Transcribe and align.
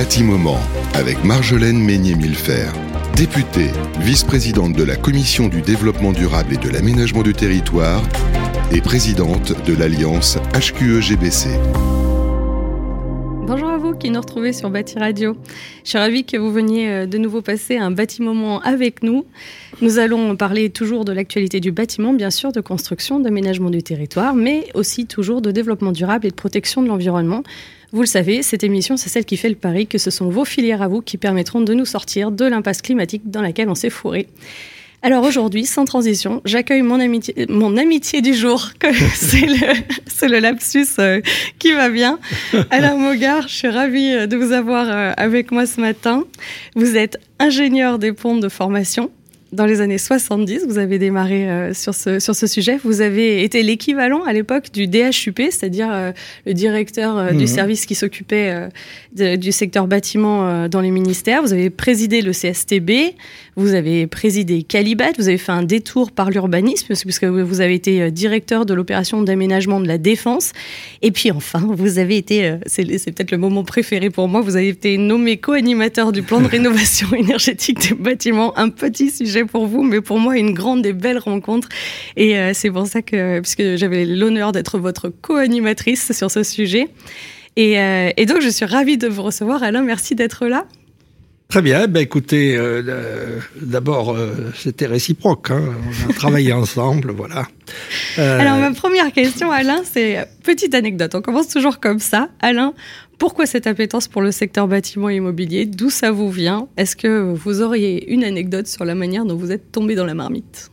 Bâtiment 0.00 0.56
avec 0.94 1.22
Marjolaine 1.24 1.78
Meignet-Millefer, 1.78 2.72
députée, 3.16 3.68
vice-présidente 3.98 4.72
de 4.72 4.82
la 4.82 4.96
Commission 4.96 5.48
du 5.48 5.60
développement 5.60 6.12
durable 6.12 6.54
et 6.54 6.56
de 6.56 6.70
l'aménagement 6.70 7.20
du 7.20 7.34
territoire 7.34 8.02
et 8.72 8.80
présidente 8.80 9.52
de 9.66 9.74
l'Alliance 9.74 10.38
HQE-GBC. 10.54 11.50
Bonjour 13.46 13.68
à 13.68 13.76
vous 13.76 13.94
qui 13.94 14.10
nous 14.10 14.20
retrouvez 14.20 14.54
sur 14.54 14.70
Bâti 14.70 14.98
Radio. 14.98 15.36
Je 15.84 15.90
suis 15.90 15.98
ravie 15.98 16.24
que 16.24 16.38
vous 16.38 16.50
veniez 16.50 16.88
euh, 16.88 17.06
de 17.06 17.18
nouveau 17.18 17.42
passer 17.42 17.76
un 17.76 17.90
bâtiment 17.90 18.60
avec 18.60 19.02
nous. 19.02 19.26
Nous 19.82 19.98
allons 19.98 20.34
parler 20.34 20.70
toujours 20.70 21.04
de 21.04 21.12
l'actualité 21.12 21.60
du 21.60 21.72
bâtiment, 21.72 22.14
bien 22.14 22.30
sûr, 22.30 22.52
de 22.52 22.62
construction, 22.62 23.20
d'aménagement 23.20 23.68
du 23.68 23.82
territoire, 23.82 24.34
mais 24.34 24.68
aussi 24.72 25.04
toujours 25.06 25.42
de 25.42 25.50
développement 25.50 25.92
durable 25.92 26.26
et 26.26 26.30
de 26.30 26.34
protection 26.34 26.80
de 26.80 26.88
l'environnement. 26.88 27.42
Vous 27.92 28.02
le 28.02 28.06
savez, 28.06 28.42
cette 28.42 28.62
émission, 28.62 28.96
c'est 28.96 29.08
celle 29.08 29.24
qui 29.24 29.36
fait 29.36 29.48
le 29.48 29.56
pari 29.56 29.86
que 29.88 29.98
ce 29.98 30.10
sont 30.10 30.28
vos 30.28 30.44
filières 30.44 30.80
à 30.80 30.88
vous 30.88 31.00
qui 31.00 31.16
permettront 31.16 31.60
de 31.60 31.74
nous 31.74 31.84
sortir 31.84 32.30
de 32.30 32.44
l'impasse 32.44 32.82
climatique 32.82 33.22
dans 33.24 33.42
laquelle 33.42 33.68
on 33.68 33.74
s'est 33.74 33.90
fourré. 33.90 34.28
Alors 35.02 35.24
aujourd'hui, 35.24 35.64
sans 35.64 35.86
transition, 35.86 36.42
j'accueille 36.44 36.82
mon 36.82 37.00
amitié, 37.00 37.46
mon 37.48 37.78
amitié 37.78 38.20
du 38.20 38.34
jour. 38.34 38.70
c'est 39.14 39.46
le, 39.46 40.28
le 40.28 40.38
lapsus 40.38 40.86
euh, 40.98 41.22
qui 41.58 41.72
va 41.72 41.88
bien. 41.88 42.18
Alain 42.70 42.96
Mogard, 42.98 43.48
je 43.48 43.54
suis 43.54 43.68
ravie 43.68 44.12
euh, 44.12 44.26
de 44.26 44.36
vous 44.36 44.52
avoir 44.52 44.88
euh, 44.88 45.12
avec 45.16 45.52
moi 45.52 45.64
ce 45.64 45.80
matin. 45.80 46.24
Vous 46.76 46.96
êtes 46.96 47.18
ingénieur 47.38 47.98
des 47.98 48.12
ponts 48.12 48.36
de 48.36 48.48
formation 48.50 49.10
dans 49.52 49.66
les 49.66 49.80
années 49.80 49.98
70, 49.98 50.66
vous 50.68 50.78
avez 50.78 50.98
démarré 50.98 51.50
euh, 51.50 51.74
sur, 51.74 51.94
ce, 51.94 52.20
sur 52.20 52.34
ce 52.34 52.46
sujet. 52.46 52.78
Vous 52.84 53.00
avez 53.00 53.42
été 53.42 53.62
l'équivalent 53.62 54.22
à 54.22 54.32
l'époque 54.32 54.70
du 54.72 54.86
DHUP, 54.86 55.40
c'est-à-dire 55.50 55.88
euh, 55.90 56.12
le 56.46 56.54
directeur 56.54 57.18
euh, 57.18 57.30
du 57.30 57.40
mhm. 57.40 57.46
service 57.46 57.86
qui 57.86 57.94
s'occupait 57.94 58.68
du 59.12 59.52
secteur 59.52 59.86
bâtiment 59.86 60.68
dans 60.68 60.80
les 60.80 60.90
ministères. 60.90 61.42
Vous 61.42 61.52
avez 61.52 61.70
présidé 61.70 62.22
le 62.22 62.32
CSTB, 62.32 63.14
vous 63.56 63.74
avez 63.74 64.06
présidé 64.06 64.62
Calibat, 64.62 65.12
vous 65.18 65.28
avez 65.28 65.38
fait 65.38 65.52
un 65.52 65.62
détour 65.62 66.12
par 66.12 66.30
l'urbanisme, 66.30 66.86
puisque 66.94 67.24
vous 67.24 67.60
avez 67.60 67.74
été 67.74 68.10
directeur 68.10 68.66
de 68.66 68.74
l'opération 68.74 69.22
d'aménagement 69.22 69.80
de 69.80 69.86
la 69.88 69.98
défense. 69.98 70.52
Et 71.02 71.10
puis 71.10 71.30
enfin, 71.30 71.66
vous 71.68 71.98
avez 71.98 72.16
été, 72.16 72.56
c'est 72.66 72.84
peut-être 72.84 73.30
le 73.30 73.38
moment 73.38 73.64
préféré 73.64 74.10
pour 74.10 74.28
moi, 74.28 74.40
vous 74.40 74.56
avez 74.56 74.68
été 74.68 74.98
nommé 74.98 75.36
co-animateur 75.36 76.12
du 76.12 76.22
plan 76.22 76.40
de 76.40 76.46
rénovation 76.48 77.12
énergétique 77.14 77.88
des 77.88 77.94
bâtiments, 77.94 78.56
un 78.58 78.68
petit 78.68 79.10
sujet 79.10 79.44
pour 79.44 79.66
vous, 79.66 79.82
mais 79.82 80.00
pour 80.00 80.18
moi 80.18 80.36
une 80.36 80.52
grande 80.52 80.84
et 80.86 80.92
belle 80.92 81.18
rencontre. 81.18 81.68
Et 82.16 82.38
euh, 82.38 82.52
c'est 82.54 82.70
pour 82.70 82.86
ça 82.86 83.02
que, 83.02 83.40
puisque 83.40 83.76
j'avais 83.76 84.04
l'honneur 84.04 84.52
d'être 84.52 84.78
votre 84.78 85.08
co-animatrice 85.08 86.12
sur 86.12 86.30
ce 86.30 86.42
sujet. 86.42 86.88
Et, 87.56 87.78
euh, 87.78 88.10
et, 88.16 88.26
donc 88.26 88.40
je 88.40 88.48
suis 88.48 88.64
ravie 88.64 88.96
de 88.96 89.08
vous 89.08 89.22
recevoir. 89.22 89.62
Alain, 89.62 89.82
merci 89.82 90.14
d'être 90.14 90.46
là. 90.46 90.66
Très 91.50 91.62
bien. 91.62 91.88
Ben, 91.88 92.00
écoutez, 92.00 92.56
euh, 92.56 93.40
d'abord, 93.60 94.16
c'était 94.54 94.86
réciproque. 94.86 95.50
Hein. 95.50 95.74
On 96.06 96.10
a 96.10 96.14
travaillé 96.14 96.52
ensemble, 96.54 97.10
voilà. 97.10 97.48
Alors, 98.16 98.56
ma 98.56 98.72
première 98.72 99.12
question, 99.12 99.50
Alain, 99.50 99.82
c'est 99.84 100.26
petite 100.44 100.74
anecdote. 100.74 101.14
On 101.14 101.20
commence 101.20 101.48
toujours 101.48 101.80
comme 101.80 101.98
ça. 101.98 102.28
Alain, 102.40 102.72
pourquoi 103.18 103.46
cette 103.46 103.66
appétence 103.66 104.08
pour 104.08 104.22
le 104.22 104.30
secteur 104.30 104.66
bâtiment 104.66 105.10
immobilier? 105.10 105.66
D'où 105.66 105.90
ça 105.90 106.10
vous 106.10 106.30
vient? 106.30 106.68
Est-ce 106.76 106.96
que 106.96 107.20
vous 107.20 107.60
auriez 107.60 108.10
une 108.12 108.24
anecdote 108.24 108.66
sur 108.66 108.84
la 108.84 108.94
manière 108.94 109.26
dont 109.26 109.36
vous 109.36 109.52
êtes 109.52 109.72
tombé 109.72 109.94
dans 109.94 110.06
la 110.06 110.14
marmite? 110.14 110.70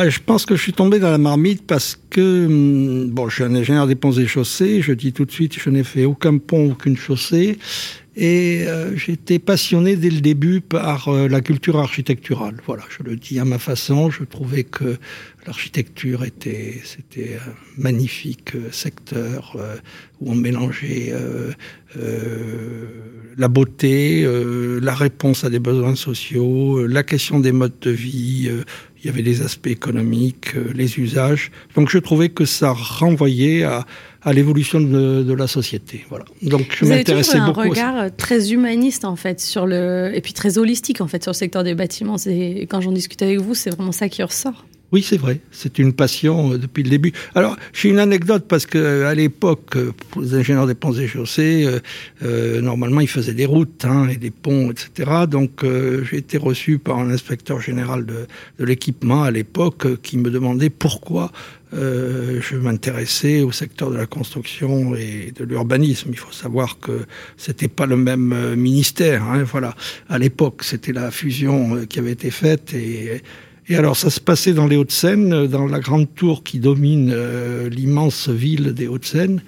Ah, 0.00 0.08
je 0.08 0.20
pense 0.20 0.46
que 0.46 0.54
je 0.54 0.62
suis 0.62 0.72
tombé 0.72 1.00
dans 1.00 1.10
la 1.10 1.18
marmite 1.18 1.66
parce 1.66 1.98
que, 2.10 2.46
hum, 2.46 3.10
bon, 3.10 3.28
je 3.28 3.34
suis 3.34 3.42
un 3.42 3.54
ingénieur 3.56 3.88
des 3.88 3.96
ponts 3.96 4.12
et 4.12 4.28
chaussées, 4.28 4.80
je 4.80 4.92
dis 4.92 5.12
tout 5.12 5.24
de 5.24 5.32
suite, 5.32 5.58
je 5.58 5.70
n'ai 5.70 5.82
fait 5.82 6.04
aucun 6.04 6.38
pont, 6.38 6.70
aucune 6.70 6.96
chaussée, 6.96 7.58
et 8.20 8.64
euh, 8.66 8.96
j'étais 8.96 9.38
passionné 9.38 9.94
dès 9.94 10.10
le 10.10 10.20
début 10.20 10.60
par 10.60 11.06
euh, 11.06 11.28
la 11.28 11.40
culture 11.40 11.78
architecturale. 11.78 12.56
Voilà, 12.66 12.82
je 12.88 13.04
le 13.04 13.14
dis 13.14 13.38
à 13.38 13.44
ma 13.44 13.60
façon. 13.60 14.10
Je 14.10 14.24
trouvais 14.24 14.64
que 14.64 14.98
l'architecture 15.46 16.24
était, 16.24 16.80
c'était 16.84 17.36
un 17.36 17.80
magnifique 17.80 18.56
euh, 18.56 18.72
secteur 18.72 19.56
où 20.20 20.32
on 20.32 20.34
mélangeait 20.34 21.14
la 23.36 23.46
beauté, 23.46 24.26
la 24.82 24.94
réponse 24.94 25.44
à 25.44 25.50
des 25.50 25.60
besoins 25.60 25.94
sociaux, 25.94 26.84
la 26.86 27.04
question 27.04 27.38
des 27.38 27.52
modes 27.52 27.78
de 27.80 27.90
vie. 27.90 28.50
Il 29.08 29.12
y 29.12 29.14
avait 29.14 29.22
des 29.22 29.42
aspects 29.42 29.68
économiques, 29.68 30.54
les 30.74 30.98
usages. 30.98 31.50
Donc 31.74 31.88
je 31.88 31.98
trouvais 31.98 32.28
que 32.28 32.44
ça 32.44 32.72
renvoyait 32.72 33.62
à 33.62 33.86
à 34.22 34.32
l'évolution 34.32 34.80
de, 34.80 35.32
la 35.32 35.46
société. 35.46 36.04
Voilà. 36.08 36.24
Donc 36.42 36.76
je 36.78 36.84
m'intéressais 36.84 37.40
beaucoup. 37.40 37.60
un 37.60 37.68
regard 37.68 38.16
très 38.16 38.52
humaniste 38.52 39.04
en 39.04 39.16
fait 39.16 39.40
sur 39.40 39.66
le 39.66 40.10
et 40.12 40.20
puis 40.20 40.32
très 40.32 40.58
holistique 40.58 41.00
en 41.00 41.06
fait 41.06 41.22
sur 41.22 41.30
le 41.30 41.36
secteur 41.36 41.64
des 41.64 41.74
bâtiments. 41.74 42.18
C'est 42.18 42.66
quand 42.68 42.80
j'en 42.80 42.92
discute 42.92 43.22
avec 43.22 43.38
vous, 43.38 43.54
c'est 43.54 43.70
vraiment 43.70 43.92
ça 43.92 44.08
qui 44.08 44.22
ressort. 44.22 44.66
Oui, 44.90 45.02
c'est 45.02 45.18
vrai. 45.18 45.40
C'est 45.50 45.78
une 45.78 45.92
passion 45.92 46.52
euh, 46.52 46.58
depuis 46.58 46.82
le 46.82 46.88
début. 46.88 47.12
Alors, 47.34 47.56
j'ai 47.74 47.90
une 47.90 47.98
anecdote 47.98 48.46
parce 48.48 48.64
que 48.64 48.78
euh, 48.78 49.06
à 49.06 49.14
l'époque, 49.14 49.76
euh, 49.76 49.92
pour 50.10 50.22
les 50.22 50.32
ingénieurs 50.32 50.66
des 50.66 50.74
ponts 50.74 50.94
et 50.94 51.06
chaussées, 51.06 51.68
normalement, 52.22 53.00
ils 53.00 53.08
faisaient 53.08 53.34
des 53.34 53.44
routes 53.44 53.84
hein, 53.84 54.08
et 54.08 54.16
des 54.16 54.30
ponts, 54.30 54.70
etc. 54.70 55.26
Donc, 55.28 55.64
j'ai 56.10 56.16
été 56.16 56.38
reçu 56.38 56.78
par 56.78 56.98
un 56.98 57.10
inspecteur 57.10 57.60
général 57.60 58.06
de, 58.06 58.26
de 58.58 58.64
l'équipement 58.64 59.22
à 59.22 59.30
l'époque 59.30 60.00
qui 60.02 60.16
me 60.18 60.30
demandait 60.30 60.70
pourquoi 60.70 61.32
je 61.72 62.56
m'intéressais 62.56 63.42
au 63.42 63.52
secteur 63.52 63.90
de 63.90 63.96
la 63.96 64.06
construction 64.06 64.94
et 64.94 65.32
de 65.36 65.44
l'urbanisme. 65.44 66.10
Il 66.12 66.18
faut 66.18 66.32
savoir 66.32 66.78
que 66.80 67.04
c'était 67.36 67.68
pas 67.68 67.86
le 67.86 67.96
même 67.96 68.54
ministère. 68.56 69.24
Hein, 69.24 69.42
voilà, 69.44 69.74
à 70.08 70.18
l'époque, 70.18 70.64
c'était 70.64 70.92
la 70.92 71.10
fusion 71.10 71.86
qui 71.86 71.98
avait 71.98 72.12
été 72.12 72.30
faite 72.30 72.74
et 72.74 73.22
et 73.70 73.76
alors, 73.76 73.96
ça 73.96 74.08
se 74.08 74.20
passait 74.20 74.54
dans 74.54 74.66
les 74.66 74.76
Hauts-de-Seine, 74.76 75.32
euh, 75.32 75.46
dans 75.46 75.66
la 75.66 75.80
grande 75.80 76.12
tour 76.14 76.42
qui 76.42 76.58
domine 76.58 77.12
euh, 77.12 77.68
l'immense 77.68 78.28
ville 78.30 78.72
des 78.72 78.88
Hauts-de-Seine. 78.88 79.42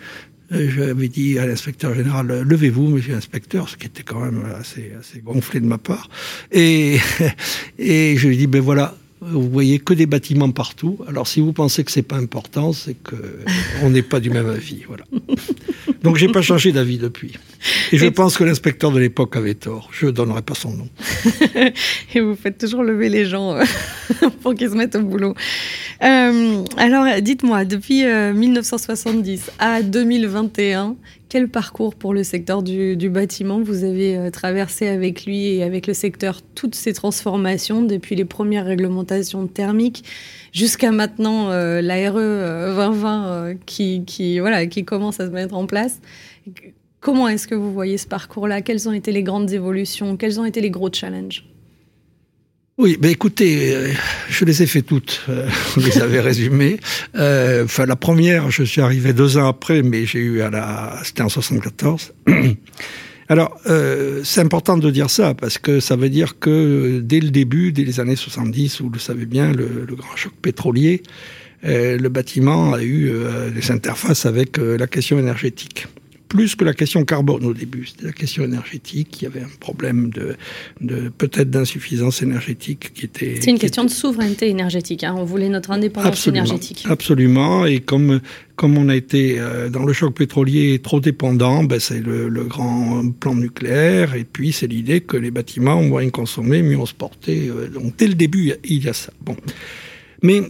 Euh, 0.53 0.69
j'avais 0.71 1.09
dit 1.09 1.39
à 1.39 1.47
l'inspecteur 1.47 1.95
général, 1.95 2.43
levez-vous, 2.43 2.89
monsieur 2.89 3.15
l'inspecteur, 3.15 3.69
ce 3.71 3.79
qui 3.79 3.87
était 3.87 4.03
quand 4.03 4.21
même 4.21 4.43
assez, 4.59 4.93
assez 4.99 5.21
gonflé 5.21 5.61
de 5.61 5.67
ma 5.67 5.79
part. 5.79 6.11
Et, 6.53 6.99
et 7.79 8.17
je 8.19 8.29
lui 8.29 8.35
ai 8.35 8.39
dit, 8.39 8.47
ben 8.47 8.61
voilà, 8.61 8.95
vous 9.21 9.51
voyez 9.51 9.79
que 9.79 9.93
des 9.93 10.07
bâtiments 10.07 10.51
partout. 10.51 10.99
Alors 11.07 11.27
si 11.27 11.41
vous 11.41 11.53
pensez 11.53 11.85
que 11.85 11.93
c'est 11.93 12.03
pas 12.03 12.17
important, 12.17 12.73
c'est 12.73 12.95
que 12.95 13.17
on 13.83 13.91
n'est 13.91 14.03
pas 14.03 14.21
du 14.21 14.31
même 14.31 14.49
avis, 14.49 14.83
voilà. 14.87 15.05
Donc 16.03 16.17
j'ai 16.17 16.29
pas 16.29 16.43
changé 16.43 16.73
d'avis 16.73 16.99
depuis. 16.99 17.35
Et 17.93 17.99
je 17.99 18.07
pense 18.07 18.37
que 18.37 18.45
l'inspecteur 18.45 18.91
de 18.91 18.99
l'époque 18.99 19.37
avait 19.37 19.55
tort. 19.55 19.91
Je 19.93 20.07
ne 20.07 20.11
donnerai 20.11 20.43
pas 20.43 20.55
son 20.55 20.73
nom. 20.73 20.89
Et 22.15 22.21
vous 22.21 22.35
faites 22.35 22.57
toujours 22.57 22.83
lever 22.83 23.09
les 23.09 23.27
gens 23.27 23.55
euh, 23.55 23.65
pour 24.43 24.55
qu'ils 24.55 24.71
se 24.71 24.75
mettent 24.75 24.97
au 24.97 25.03
boulot. 25.03 25.35
Euh, 26.03 26.65
alors 26.77 27.21
dites-moi, 27.21 27.65
depuis 27.65 28.05
1970 28.05 29.49
euh, 29.49 29.53
à 29.59 29.83
2021, 29.83 30.97
quel 31.31 31.49
parcours 31.49 31.95
pour 31.95 32.13
le 32.13 32.25
secteur 32.25 32.61
du, 32.63 33.09
bâtiment 33.09 33.61
vous 33.61 33.85
avez 33.85 34.17
euh, 34.17 34.31
traversé 34.31 34.89
avec 34.89 35.25
lui 35.25 35.47
et 35.55 35.63
avec 35.63 35.87
le 35.87 35.95
secteur 35.95 36.43
toutes 36.57 36.75
ces 36.75 36.93
transformations 36.93 37.83
depuis 37.83 38.17
les 38.17 38.25
premières 38.25 38.67
réglementations 38.67 39.47
thermiques 39.47 40.05
jusqu'à 40.53 40.91
maintenant 40.91 41.51
euh, 41.51 41.81
la 41.81 42.11
RE 42.11 42.75
2020 42.75 43.27
euh, 43.27 43.55
qui, 43.65 44.05
qui, 44.05 44.41
voilà, 44.41 44.67
qui 44.67 44.85
commence 44.85 45.21
à 45.21 45.27
se 45.27 45.31
mettre 45.31 45.55
en 45.55 45.67
place. 45.67 46.01
Comment 46.99 47.29
est-ce 47.29 47.47
que 47.47 47.55
vous 47.55 47.73
voyez 47.73 47.97
ce 47.97 48.09
parcours-là? 48.09 48.61
Quelles 48.61 48.89
ont 48.89 48.93
été 48.93 49.13
les 49.13 49.23
grandes 49.23 49.53
évolutions? 49.53 50.17
Quels 50.17 50.41
ont 50.41 50.45
été 50.45 50.61
les 50.61 50.71
gros 50.71 50.93
challenges? 50.93 51.45
Oui, 52.79 52.97
ben 52.99 53.11
écoutez, 53.11 53.75
euh, 53.75 53.93
je 54.31 54.45
les 54.47 54.63
ai 54.63 54.67
fait 54.67 54.81
toutes. 54.81 55.23
Euh, 55.29 55.47
vous 55.75 55.83
les 55.83 55.99
avez 55.99 56.21
résumées. 56.21 56.79
Euh, 57.15 57.67
la 57.87 57.97
première, 57.97 58.51
je 58.51 58.63
suis 58.63 58.81
arrivé 58.81 59.13
deux 59.13 59.37
ans 59.37 59.47
après, 59.47 59.83
mais 59.83 60.07
j'ai 60.07 60.21
eu 60.21 60.41
à 60.41 60.49
la, 60.49 60.99
c'était 61.05 61.23
en 61.23 61.29
74. 61.29 62.15
Alors, 63.29 63.61
c'est 64.25 64.41
important 64.41 64.77
de 64.77 64.91
dire 64.91 65.09
ça 65.09 65.35
parce 65.35 65.57
que 65.57 65.79
ça 65.79 65.95
veut 65.95 66.09
dire 66.09 66.41
que 66.41 66.99
dès 67.01 67.21
le 67.21 67.31
début, 67.31 67.71
dès 67.71 67.85
les 67.85 68.01
années 68.01 68.17
70, 68.17 68.81
vous 68.81 68.91
le 68.91 68.99
savez 68.99 69.25
bien, 69.25 69.53
le 69.53 69.95
grand 69.95 70.17
choc 70.17 70.33
pétrolier, 70.43 71.05
le 71.63 72.09
bâtiment 72.09 72.73
a 72.75 72.83
eu 72.83 73.13
des 73.55 73.71
interfaces 73.71 74.27
avec 74.27 74.57
la 74.57 74.89
question 74.89 75.17
énergétique 75.17 75.87
plus 76.31 76.55
que 76.55 76.65
la 76.65 76.75
question 76.75 77.05
carbone 77.05 77.45
au 77.45 77.53
début. 77.53 77.87
C'était 77.87 78.07
la 78.07 78.13
question 78.13 78.45
énergétique. 78.45 79.21
Il 79.21 79.25
y 79.25 79.27
avait 79.27 79.43
un 79.43 79.51
problème 79.59 80.11
de, 80.11 80.37
de 80.81 81.09
peut-être 81.09 81.51
d'insuffisance 81.51 82.23
énergétique 82.23 82.95
qui 82.95 83.05
était. 83.05 83.35
C'est 83.41 83.51
une 83.51 83.59
question 83.59 83.85
de 83.85 83.91
souveraineté 83.91 84.49
énergétique. 84.49 85.03
Hein. 85.03 85.15
On 85.19 85.25
voulait 85.25 85.49
notre 85.49 85.73
indépendance 85.73 86.29
énergétique. 86.29 86.87
Absolument. 86.89 87.67
Et 87.67 87.81
comme 87.81 88.21
comme 88.55 88.79
on 88.79 88.89
a 88.89 88.95
été 88.95 89.41
euh, 89.41 89.71
dans 89.71 89.85
le 89.85 89.93
choc 89.93 90.15
pétrolier 90.15 90.79
trop 90.79 91.01
dépendant, 91.01 91.65
ben 91.65 91.81
c'est 91.81 92.01
le, 92.01 92.29
le, 92.29 92.45
grand 92.45 93.11
plan 93.11 93.35
nucléaire. 93.35 94.15
Et 94.15 94.25
puis 94.25 94.53
c'est 94.53 94.69
l'idée 94.69 95.01
que 95.01 95.17
les 95.17 95.33
bâtiments, 95.33 95.83
moins 95.83 96.09
consommer, 96.11 96.63
mieux 96.63 96.79
on 96.79 96.87
se 96.87 96.95
portait. 96.95 97.49
Euh, 97.49 97.69
donc 97.69 97.97
dès 97.97 98.07
le 98.07 98.15
début, 98.15 98.53
il 98.63 98.85
y 98.85 98.89
a 98.89 98.93
ça. 98.93 99.13
Bon. 99.23 99.37
Mais 100.23 100.43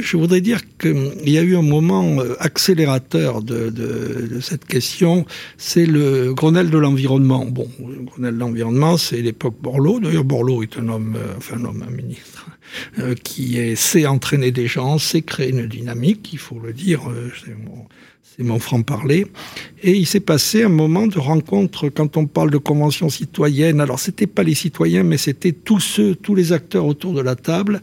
je 0.00 0.16
voudrais 0.16 0.40
dire 0.40 0.60
qu'il 0.78 1.28
y 1.28 1.38
a 1.38 1.42
eu 1.42 1.56
un 1.56 1.62
moment 1.62 2.18
euh, 2.20 2.34
accélérateur 2.40 3.42
de, 3.42 4.40
cette 4.40 4.64
question, 4.64 5.26
c'est 5.58 5.86
le 5.86 6.34
Grenelle 6.34 6.70
de 6.70 6.78
l'environnement. 6.78 7.44
Bon, 7.46 7.68
le 7.78 8.04
Grenelle 8.04 8.34
de 8.34 8.40
l'environnement, 8.40 8.96
c'est 8.96 9.20
l'époque 9.22 9.56
Borloo. 9.60 10.00
D'ailleurs, 10.00 10.24
Borloo 10.24 10.62
est 10.62 10.78
un 10.78 10.88
homme, 10.88 11.16
euh, 11.16 11.34
enfin 11.36 11.56
un 11.58 11.64
homme, 11.64 11.84
un 11.86 11.90
ministre, 11.90 12.46
euh, 12.98 13.14
qui 13.14 13.76
sait 13.76 14.06
entraîner 14.06 14.50
des 14.50 14.66
gens, 14.66 14.98
sait 14.98 15.22
créer 15.22 15.50
une 15.50 15.66
dynamique, 15.66 16.30
il 16.32 16.38
faut 16.38 16.58
le 16.58 16.72
dire, 16.72 17.02
c'est 17.44 17.56
mon, 17.56 17.86
c'est 18.22 18.42
mon 18.42 18.58
franc-parler. 18.58 19.26
Et 19.82 19.92
il 19.92 20.06
s'est 20.06 20.20
passé 20.20 20.64
un 20.64 20.68
moment 20.68 21.06
de 21.06 21.18
rencontre 21.18 21.88
quand 21.88 22.16
on 22.16 22.26
parle 22.26 22.50
de 22.50 22.58
convention 22.58 23.08
citoyenne. 23.08 23.80
Alors, 23.80 23.98
c'était 23.98 24.26
pas 24.26 24.42
les 24.42 24.54
citoyens, 24.54 25.04
mais 25.04 25.16
c'était 25.16 25.52
tous 25.52 25.80
ceux, 25.80 26.14
tous 26.14 26.34
les 26.34 26.52
acteurs 26.52 26.86
autour 26.86 27.12
de 27.14 27.20
la 27.20 27.34
table 27.34 27.82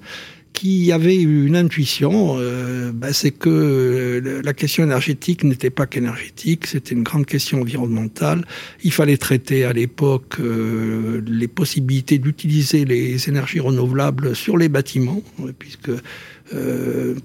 qui 0.54 0.92
avait 0.92 1.18
une 1.18 1.56
intuition, 1.56 2.38
euh, 2.38 2.92
ben 2.94 3.12
c'est 3.12 3.32
que 3.32 3.50
euh, 3.50 4.42
la 4.44 4.54
question 4.54 4.84
énergétique 4.84 5.44
n'était 5.44 5.72
pas 5.72 5.88
qu'énergétique, 5.88 6.68
c'était 6.68 6.94
une 6.94 7.04
grande 7.04 7.26
question 7.26 7.62
environnementale. 7.62 8.46
Il 8.84 8.94
fallait 8.94 9.18
traiter 9.18 9.66
à 9.66 9.74
l'époque 9.74 10.36
euh, 10.40 11.22
les 11.28 11.48
possibilités 11.48 12.20
d'utiliser 12.20 12.86
les 12.86 13.28
énergies 13.28 13.60
renouvelables 13.60 14.36
sur 14.36 14.58
les 14.58 14.70
bâtiments, 14.70 15.22
puisque 15.58 15.92
euh, 16.54 17.16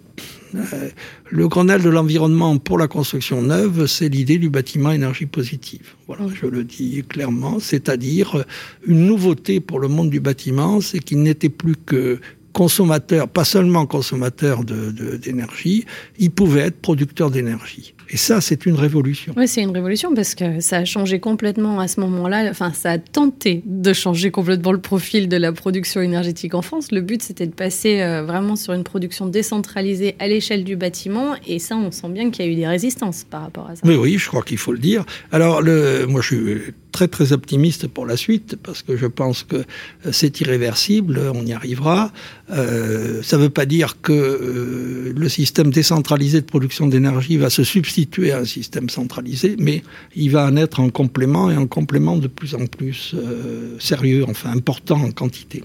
le 1.31 1.49
Grenelle 1.49 1.83
de 1.83 1.91
l'environnement 1.91 2.57
pour 2.59 2.79
la 2.79 2.89
construction 2.89 3.43
neuve, 3.43 3.87
c'est 3.87 4.09
l'idée 4.09 4.39
du 4.39 4.49
bâtiment 4.49 4.91
énergie 4.91 5.27
positive. 5.27 5.95
Voilà, 6.07 6.25
je 6.33 6.47
le 6.47 6.65
dis 6.65 7.05
clairement, 7.07 7.61
c'est-à-dire 7.61 8.45
une 8.87 9.07
nouveauté 9.07 9.61
pour 9.61 9.79
le 9.79 9.89
monde 9.89 10.09
du 10.09 10.21
bâtiment, 10.21 10.81
c'est 10.81 11.01
qu'il 11.01 11.23
n'était 11.23 11.51
plus 11.51 11.77
que 11.77 12.19
consommateur, 12.53 13.29
pas 13.29 13.45
seulement 13.45 13.87
consommateur 13.87 14.65
d'énergie, 14.65 15.81
de, 15.81 15.87
il 16.19 16.31
pouvait 16.31 16.61
être 16.61 16.81
producteur 16.81 17.31
d'énergie. 17.31 17.95
Et 18.11 18.17
ça, 18.17 18.41
c'est 18.41 18.65
une 18.65 18.75
révolution. 18.75 19.35
Oui, 19.37 19.47
c'est 19.47 19.63
une 19.63 19.71
révolution 19.71 20.15
parce 20.15 20.35
que 20.35 20.61
ça 20.61 20.79
a 20.79 20.85
changé 20.85 21.21
complètement 21.21 21.79
à 21.79 21.89
ce 21.89 22.01
moment-là. 22.01 22.49
Enfin, 22.51 22.73
ça 22.73 22.93
a 22.93 22.99
tenté 22.99 23.63
de 23.67 23.93
changer 23.93 24.31
complètement 24.31 24.73
le 24.73 24.81
profil 24.81 25.29
de 25.29 25.37
la 25.37 25.53
production 25.53 26.01
énergétique 26.01 26.55
en 26.55 26.63
France. 26.63 26.91
Le 26.91 27.03
but, 27.03 27.23
c'était 27.23 27.47
de 27.47 27.53
passer 27.53 28.01
euh, 28.01 28.23
vraiment 28.23 28.57
sur 28.57 28.73
une 28.73 28.85
production 28.85 29.27
décentralisée 29.27 30.17
à 30.21 30.29
l'échelle 30.29 30.65
du 30.65 30.77
bâtiment. 30.77 31.35
Et 31.47 31.59
ça, 31.59 31.77
on 31.77 31.91
sent 31.91 32.09
bien 32.09 32.31
qu'il 32.31 32.47
y 32.47 32.49
a 32.49 32.51
eu 32.51 32.55
des 32.55 32.67
résistances 32.67 33.25
par 33.29 33.43
rapport 33.43 33.69
à 33.69 33.77
ça. 33.77 33.83
Mais 33.85 33.97
oui, 33.97 34.17
je 34.17 34.27
crois 34.29 34.43
qu'il 34.43 34.59
faut 34.59 34.73
le 34.73 34.79
dire. 34.79 35.05
Alors, 35.31 35.61
le, 35.61 36.07
moi, 36.07 36.23
je 36.23 36.27
suis 36.27 36.75
très, 36.93 37.09
très 37.09 37.33
optimiste 37.33 37.89
pour 37.89 38.07
la 38.07 38.17
suite 38.17 38.57
parce 38.63 38.83
que 38.83 38.97
je 38.97 39.07
pense 39.07 39.43
que 39.45 39.65
c'est 40.13 40.41
irréversible. 40.41 41.21
On 41.35 41.45
y 41.45 41.53
arrivera. 41.53 42.11
Euh, 42.51 43.23
ça 43.23 43.37
ne 43.37 43.43
veut 43.43 43.51
pas 43.51 43.67
dire 43.67 44.01
que 44.01 44.13
euh, 44.13 45.13
le 45.15 45.29
système 45.29 45.71
décentralisé 45.71 46.41
de 46.41 46.47
production 46.47 46.87
d'énergie 46.87 47.37
va 47.37 47.51
se 47.51 47.63
substituer 47.63 47.98
substituer 47.99 48.33
à 48.33 48.39
un 48.39 48.45
système 48.45 48.89
centralisé, 48.89 49.57
mais 49.59 49.83
il 50.15 50.31
va 50.31 50.47
en 50.47 50.57
être 50.57 50.81
un 50.81 50.91
complément 50.91 51.51
et 51.51 51.55
un 51.55 51.67
complément 51.67 52.17
de 52.17 52.29
plus 52.29 52.55
en 52.55 52.67
plus 52.67 53.15
euh, 53.15 53.77
sérieux, 53.81 54.25
enfin 54.29 54.51
important 54.51 55.01
en 55.03 55.11
quantité. 55.11 55.65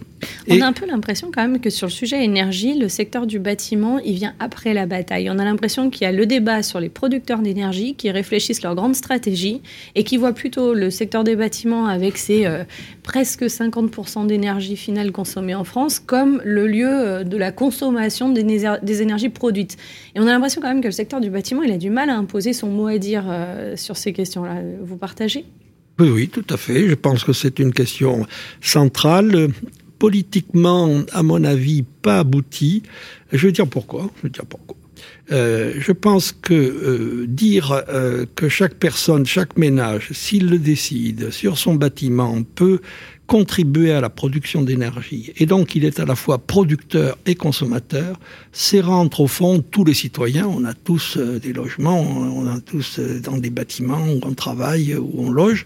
On 0.50 0.56
et... 0.56 0.62
a 0.62 0.68
un 0.68 0.74
peu 0.74 0.88
l'impression 0.88 1.30
quand 1.34 1.42
même 1.48 1.60
que 1.60 1.70
sur 1.70 1.88
le 1.88 1.92
sujet 1.92 2.24
énergie, 2.24 2.78
le 2.78 2.90
secteur 2.90 3.28
du 3.28 3.38
bâtiment, 3.38 4.00
il 4.00 4.16
vient 4.16 4.34
après 4.40 4.74
la 4.74 4.86
bataille. 4.88 5.30
On 5.30 5.38
a 5.38 5.44
l'impression 5.44 5.92
qu'il 5.92 6.04
y 6.04 6.08
a 6.08 6.12
le 6.12 6.26
débat 6.26 6.64
sur 6.64 6.80
les 6.80 6.90
producteurs 6.90 7.40
d'énergie 7.40 7.94
qui 7.96 8.10
réfléchissent 8.10 8.64
leur 8.64 8.74
grande 8.74 8.96
stratégie 8.96 9.62
et 9.94 10.04
qui 10.04 10.18
voient 10.18 10.34
plutôt 10.34 10.74
le 10.74 10.90
secteur 10.90 11.24
des 11.24 11.36
bâtiments 11.36 11.86
avec 11.86 12.18
ses 12.18 12.46
euh, 12.46 12.64
presque 13.04 13.44
50% 13.44 14.26
d'énergie 14.26 14.78
finale 14.78 15.12
consommée 15.12 15.56
en 15.56 15.64
France 15.64 16.00
comme 16.00 16.42
le 16.44 16.66
lieu 16.66 16.90
euh, 16.90 17.24
de 17.24 17.38
la 17.38 17.52
consommation 17.52 18.30
des, 18.30 18.44
des 18.44 19.02
énergies 19.02 19.30
produites. 19.30 19.78
Et 20.16 20.20
on 20.20 20.28
a 20.28 20.32
l'impression 20.32 20.62
quand 20.62 20.70
même 20.70 20.82
que 20.82 20.88
le 20.88 20.94
secteur 20.94 21.22
du 21.22 21.30
bâtiment, 21.30 21.62
il 21.64 21.72
a 21.72 21.78
du 21.78 21.90
mal 21.90 22.10
à 22.10 22.18
imposer 22.24 22.54
son 22.54 22.70
mot 22.70 22.88
à 22.88 22.98
dire 22.98 23.25
euh, 23.28 23.75
sur 23.75 23.98
ces 23.98 24.14
questions-là. 24.14 24.62
Vous 24.81 24.98
partagez? 24.98 25.46
Oui, 26.00 26.10
oui, 26.10 26.28
tout 26.28 26.46
à 26.50 26.58
fait. 26.58 26.88
Je 26.88 26.96
pense 26.96 27.24
que 27.24 27.34
c'est 27.34 27.60
une 27.60 27.72
question 27.72 28.25
centrale 28.62 29.50
politiquement, 30.00 31.04
à 31.14 31.24
mon 31.24 31.44
avis, 31.44 31.84
pas 32.02 32.20
aboutie. 32.20 32.84
Je 33.31 33.48
vais 33.48 33.54
dire 33.54 33.68
pourquoi. 33.68 34.10
Je 34.18 34.24
vais 34.24 34.30
dire 34.30 34.46
pourquoi. 34.46 34.75
Euh, 35.31 35.74
je 35.78 35.92
pense 35.92 36.31
que 36.31 36.54
euh, 36.54 37.25
dire 37.28 37.84
euh, 37.90 38.25
que 38.36 38.50
chaque 38.50 38.75
personne, 38.75 39.25
chaque 39.25 39.57
ménage, 39.57 40.10
s'il 40.12 40.50
le 40.50 40.60
décide, 40.60 41.31
sur 41.31 41.57
son 41.57 41.75
bâtiment, 41.75 42.44
peut 42.56 42.81
contribuer 43.25 43.94
à 43.94 44.01
la 44.01 44.10
production 44.10 44.63
d'énergie, 44.63 45.31
et 45.38 45.45
donc 45.45 45.75
il 45.75 45.86
est 45.86 46.01
à 46.01 46.06
la 46.06 46.13
fois 46.13 46.40
producteur 46.40 47.18
et 47.25 47.36
consommateur, 47.36 48.19
c'est 48.51 48.81
rendre 48.81 49.22
au 49.22 49.28
fond 49.28 49.63
tous 49.72 49.86
les 49.86 49.94
citoyens, 49.94 50.45
on 50.45 50.66
a 50.66 50.74
tous 50.74 51.18
des 51.18 51.54
logements, 51.54 52.01
on 52.01 52.46
a 52.48 52.60
tous 52.60 53.00
dans 53.00 53.38
des 53.38 53.50
bâtiments 53.50 54.06
où 54.06 54.19
on 54.24 54.34
travaille, 54.34 54.94
où 54.96 55.13
on 55.25 55.31
loge, 55.31 55.66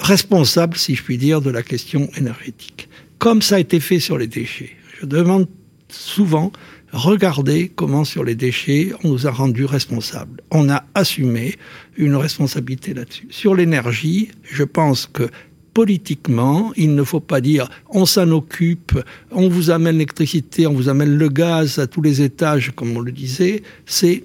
responsables, 0.00 0.76
si 0.76 0.96
je 0.96 1.04
puis 1.04 1.16
dire, 1.16 1.40
de 1.40 1.50
la 1.50 1.62
question 1.62 2.10
énergétique. 2.16 2.88
Comme 3.18 3.40
ça 3.40 3.54
a 3.54 3.60
été 3.60 3.78
fait 3.78 4.00
sur 4.00 4.18
les 4.18 4.26
déchets. 4.26 4.72
Je 5.00 5.06
demande 5.06 5.46
souvent 5.88 6.52
regardez 6.92 7.68
comment 7.68 8.04
sur 8.04 8.24
les 8.24 8.34
déchets 8.34 8.92
on 9.04 9.08
nous 9.08 9.26
a 9.26 9.30
rendus 9.30 9.64
responsables. 9.64 10.40
On 10.50 10.68
a 10.70 10.84
assumé 10.94 11.56
une 11.96 12.16
responsabilité 12.16 12.94
là-dessus. 12.94 13.28
Sur 13.30 13.54
l'énergie, 13.54 14.30
je 14.42 14.64
pense 14.64 15.06
que 15.06 15.28
politiquement, 15.74 16.72
il 16.76 16.94
ne 16.94 17.04
faut 17.04 17.20
pas 17.20 17.40
dire 17.40 17.68
on 17.90 18.06
s'en 18.06 18.30
occupe, 18.30 18.98
on 19.30 19.48
vous 19.48 19.70
amène 19.70 19.94
l'électricité, 19.94 20.66
on 20.66 20.74
vous 20.74 20.88
amène 20.88 21.16
le 21.16 21.28
gaz 21.28 21.78
à 21.78 21.86
tous 21.86 22.02
les 22.02 22.22
étages, 22.22 22.72
comme 22.74 22.96
on 22.96 23.00
le 23.00 23.12
disait. 23.12 23.62
C'est 23.86 24.24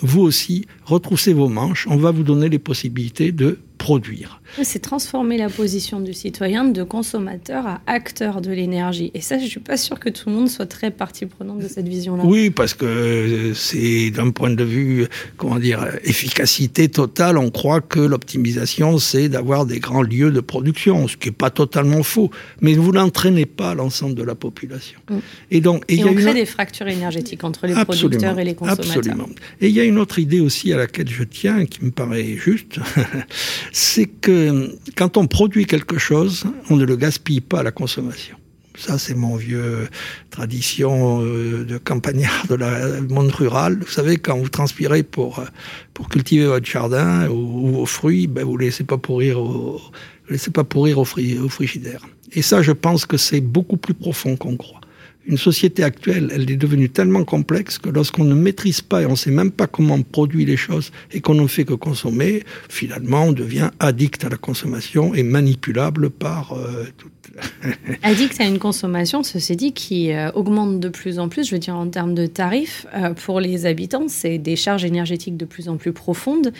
vous 0.00 0.20
aussi, 0.20 0.66
retroussez 0.84 1.32
vos 1.32 1.48
manches, 1.48 1.86
on 1.88 1.96
va 1.96 2.10
vous 2.10 2.22
donner 2.22 2.48
les 2.48 2.58
possibilités 2.58 3.32
de 3.32 3.58
produire. 3.78 4.41
C'est 4.62 4.80
transformer 4.80 5.38
la 5.38 5.48
position 5.48 6.00
du 6.00 6.12
citoyen 6.12 6.64
de 6.64 6.82
consommateur 6.82 7.66
à 7.66 7.80
acteur 7.86 8.40
de 8.40 8.50
l'énergie. 8.50 9.10
Et 9.14 9.20
ça, 9.20 9.38
je 9.38 9.44
ne 9.44 9.48
suis 9.48 9.60
pas 9.60 9.76
sûr 9.76 9.98
que 9.98 10.10
tout 10.10 10.28
le 10.28 10.34
monde 10.34 10.48
soit 10.48 10.66
très 10.66 10.90
partie 10.90 11.26
prenante 11.26 11.60
de 11.60 11.68
cette 11.68 11.88
vision-là. 11.88 12.22
Oui, 12.26 12.50
parce 12.50 12.74
que 12.74 13.52
c'est 13.54 14.10
d'un 14.10 14.30
point 14.30 14.50
de 14.50 14.64
vue, 14.64 15.06
comment 15.36 15.58
dire, 15.58 15.86
efficacité 16.04 16.88
totale, 16.88 17.38
on 17.38 17.50
croit 17.50 17.80
que 17.80 18.00
l'optimisation, 18.00 18.98
c'est 18.98 19.28
d'avoir 19.28 19.64
des 19.64 19.80
grands 19.80 20.02
lieux 20.02 20.30
de 20.30 20.40
production, 20.40 21.08
ce 21.08 21.16
qui 21.16 21.28
n'est 21.28 21.34
pas 21.34 21.50
totalement 21.50 22.02
faux. 22.02 22.30
Mais 22.60 22.74
vous 22.74 22.92
n'entraînez 22.92 23.46
pas 23.46 23.74
l'ensemble 23.74 24.14
de 24.14 24.22
la 24.22 24.34
population. 24.34 25.00
Mm. 25.10 25.16
Et 25.50 25.60
donc, 25.60 25.84
et, 25.88 25.96
et 25.96 26.04
on 26.04 26.14
crée 26.14 26.30
une... 26.30 26.34
des 26.34 26.46
fractures 26.46 26.88
énergétiques 26.88 27.42
entre 27.44 27.66
les 27.66 27.74
absolument, 27.74 28.08
producteurs 28.08 28.38
et 28.38 28.44
les 28.44 28.54
consommateurs. 28.54 28.96
Absolument. 28.98 29.28
Et 29.60 29.68
il 29.68 29.74
y 29.74 29.80
a 29.80 29.84
une 29.84 29.98
autre 29.98 30.18
idée 30.18 30.40
aussi 30.40 30.72
à 30.72 30.76
laquelle 30.76 31.08
je 31.08 31.24
tiens, 31.24 31.64
qui 31.64 31.84
me 31.84 31.90
paraît 31.90 32.36
juste, 32.36 32.78
c'est 33.72 34.06
que 34.06 34.41
quand 34.96 35.16
on 35.16 35.26
produit 35.26 35.66
quelque 35.66 35.98
chose, 35.98 36.44
on 36.70 36.76
ne 36.76 36.84
le 36.84 36.96
gaspille 36.96 37.40
pas 37.40 37.60
à 37.60 37.62
la 37.62 37.72
consommation. 37.72 38.36
Ça, 38.74 38.98
c'est 38.98 39.14
mon 39.14 39.36
vieux 39.36 39.88
tradition 40.30 41.22
euh, 41.22 41.64
de 41.64 41.76
campagnard 41.76 42.46
de 42.48 42.54
la 42.54 43.00
monde 43.02 43.30
rural. 43.30 43.78
Vous 43.80 43.92
savez, 43.92 44.16
quand 44.16 44.38
vous 44.38 44.48
transpirez 44.48 45.02
pour, 45.02 45.40
euh, 45.40 45.44
pour 45.92 46.08
cultiver 46.08 46.46
votre 46.46 46.66
jardin 46.66 47.28
ou, 47.28 47.68
vos 47.72 47.86
fruits, 47.86 48.26
ben, 48.26 48.44
vous 48.44 48.56
ne 48.56 48.62
laissez 48.62 48.84
pas 48.84 48.96
pourrir 48.96 49.40
au, 49.40 49.78
laissez 50.30 50.50
pas 50.50 50.64
pourrir 50.64 50.98
au 50.98 51.04
frigidaire. 51.04 52.00
Et 52.32 52.40
ça, 52.40 52.62
je 52.62 52.72
pense 52.72 53.04
que 53.04 53.18
c'est 53.18 53.42
beaucoup 53.42 53.76
plus 53.76 53.94
profond 53.94 54.36
qu'on 54.36 54.56
croit 54.56 54.80
une 55.26 55.38
société 55.38 55.84
actuelle, 55.84 56.30
elle 56.34 56.50
est 56.50 56.56
devenue 56.56 56.88
tellement 56.88 57.24
complexe 57.24 57.78
que 57.78 57.88
lorsqu'on 57.88 58.24
ne 58.24 58.34
maîtrise 58.34 58.80
pas 58.80 59.02
et 59.02 59.06
on 59.06 59.12
ne 59.12 59.16
sait 59.16 59.30
même 59.30 59.52
pas 59.52 59.66
comment 59.66 59.94
on 59.94 60.02
produit 60.02 60.44
les 60.44 60.56
choses 60.56 60.90
et 61.12 61.20
qu'on 61.20 61.34
ne 61.34 61.46
fait 61.46 61.64
que 61.64 61.74
consommer, 61.74 62.42
finalement, 62.68 63.24
on 63.24 63.32
devient 63.32 63.70
addict 63.78 64.24
à 64.24 64.28
la 64.28 64.36
consommation 64.36 65.14
et 65.14 65.22
manipulable 65.22 66.10
par 66.10 66.52
euh, 66.52 66.86
toute. 66.98 67.12
addict 68.02 68.40
à 68.40 68.44
une 68.44 68.58
consommation, 68.58 69.22
ceci 69.22 69.56
dit, 69.56 69.72
qui 69.72 70.12
euh, 70.12 70.30
augmente 70.32 70.80
de 70.80 70.88
plus 70.88 71.18
en 71.18 71.28
plus, 71.28 71.46
je 71.46 71.54
veux 71.54 71.58
dire 71.58 71.76
en 71.76 71.88
termes 71.88 72.14
de 72.14 72.26
tarifs, 72.26 72.86
euh, 72.94 73.14
pour 73.14 73.40
les 73.40 73.66
habitants, 73.66 74.06
c'est 74.08 74.38
des 74.38 74.56
charges 74.56 74.84
énergétiques 74.84 75.36
de 75.36 75.44
plus 75.44 75.68
en 75.68 75.76
plus 75.76 75.92
profondes 75.92 76.52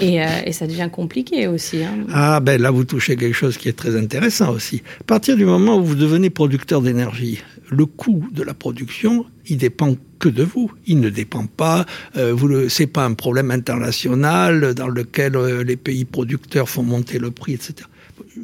et, 0.00 0.22
euh, 0.22 0.26
ça 0.52 0.66
devient 0.66 0.88
compliqué 0.90 1.46
aussi. 1.46 1.82
Hein. 1.82 2.06
Ah 2.12 2.40
ben 2.40 2.60
là, 2.60 2.70
vous 2.70 2.84
touchez 2.84 3.16
quelque 3.16 3.34
chose 3.34 3.56
qui 3.56 3.68
est 3.68 3.76
très 3.76 3.96
intéressant 3.96 4.52
aussi. 4.52 4.82
À 5.00 5.04
partir 5.04 5.36
du 5.36 5.44
moment 5.44 5.76
où 5.76 5.84
vous 5.84 5.94
devenez 5.94 6.30
producteur 6.30 6.82
d'énergie, 6.82 7.40
le 7.70 7.86
coût 7.86 8.24
de 8.32 8.42
la 8.42 8.52
production, 8.52 9.24
il 9.46 9.56
dépend 9.56 9.94
que 10.18 10.28
de 10.28 10.42
vous. 10.42 10.70
Il 10.86 11.00
ne 11.00 11.08
dépend 11.08 11.46
pas, 11.46 11.86
euh, 12.16 12.68
c'est 12.68 12.88
pas 12.88 13.04
un 13.04 13.14
problème 13.14 13.50
international 13.50 14.74
dans 14.74 14.88
lequel 14.88 15.36
les 15.64 15.76
pays 15.76 16.04
producteurs 16.04 16.68
font 16.68 16.82
monter 16.82 17.18
le 17.18 17.30
prix, 17.30 17.54
etc. 17.54 17.86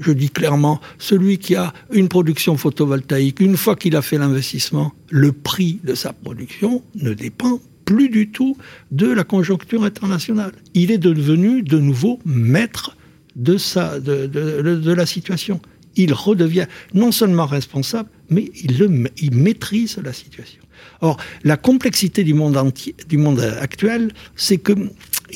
Je 0.00 0.12
dis 0.12 0.31
clairement, 0.31 0.81
celui 0.99 1.38
qui 1.38 1.55
a 1.55 1.73
une 1.93 2.09
production 2.09 2.57
photovoltaïque, 2.57 3.40
une 3.40 3.57
fois 3.57 3.76
qu'il 3.76 3.97
a 3.97 4.02
fait 4.02 4.19
l'investissement, 4.19 4.93
le 5.11 5.33
prix 5.33 5.81
de 5.85 5.95
sa 5.95 6.12
production 6.12 6.83
ne 6.97 7.14
dépend 7.14 7.61
plus 7.85 8.09
du 8.09 8.31
tout 8.31 8.57
de 8.90 9.07
la 9.07 9.25
conjoncture 9.25 9.85
internationale. 9.85 10.52
Il 10.75 10.90
est 10.90 10.99
devenu 10.99 11.62
de 11.62 11.78
nouveau 11.78 12.19
maître 12.25 12.97
de, 13.37 13.59
sa, 13.59 14.00
de, 14.00 14.26
de, 14.26 14.93
la 14.93 15.07
situation 15.07 15.61
il 15.97 16.12
redevient 16.12 16.66
non 16.95 17.11
seulement 17.11 17.47
responsable, 17.47 18.09
mais 18.28 18.50
il, 18.62 18.78
le, 18.78 19.11
il 19.16 19.35
maîtrise 19.35 19.99
la 20.02 20.12
situation. 20.12 20.61
Or, 21.00 21.16
la 21.43 21.57
complexité 21.57 22.23
du 22.23 22.35
monde, 22.35 22.57
entier, 22.57 22.95
du 23.09 23.16
monde 23.16 23.40
actuel, 23.40 24.12
c'est 24.35 24.59
que 24.59 24.73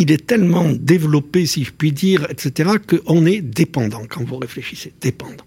il 0.01 0.11
est 0.11 0.27
tellement 0.27 0.67
développé, 0.73 1.47
si 1.47 1.63
je 1.63 1.73
puis 1.73 1.93
dire, 1.93 2.27
etc., 2.31 2.71
qu'on 3.07 3.27
est 3.27 3.43
dépendant 3.43 4.03
quand 4.09 4.25
vous 4.25 4.39
réfléchissez, 4.39 4.93
dépendant. 5.01 5.45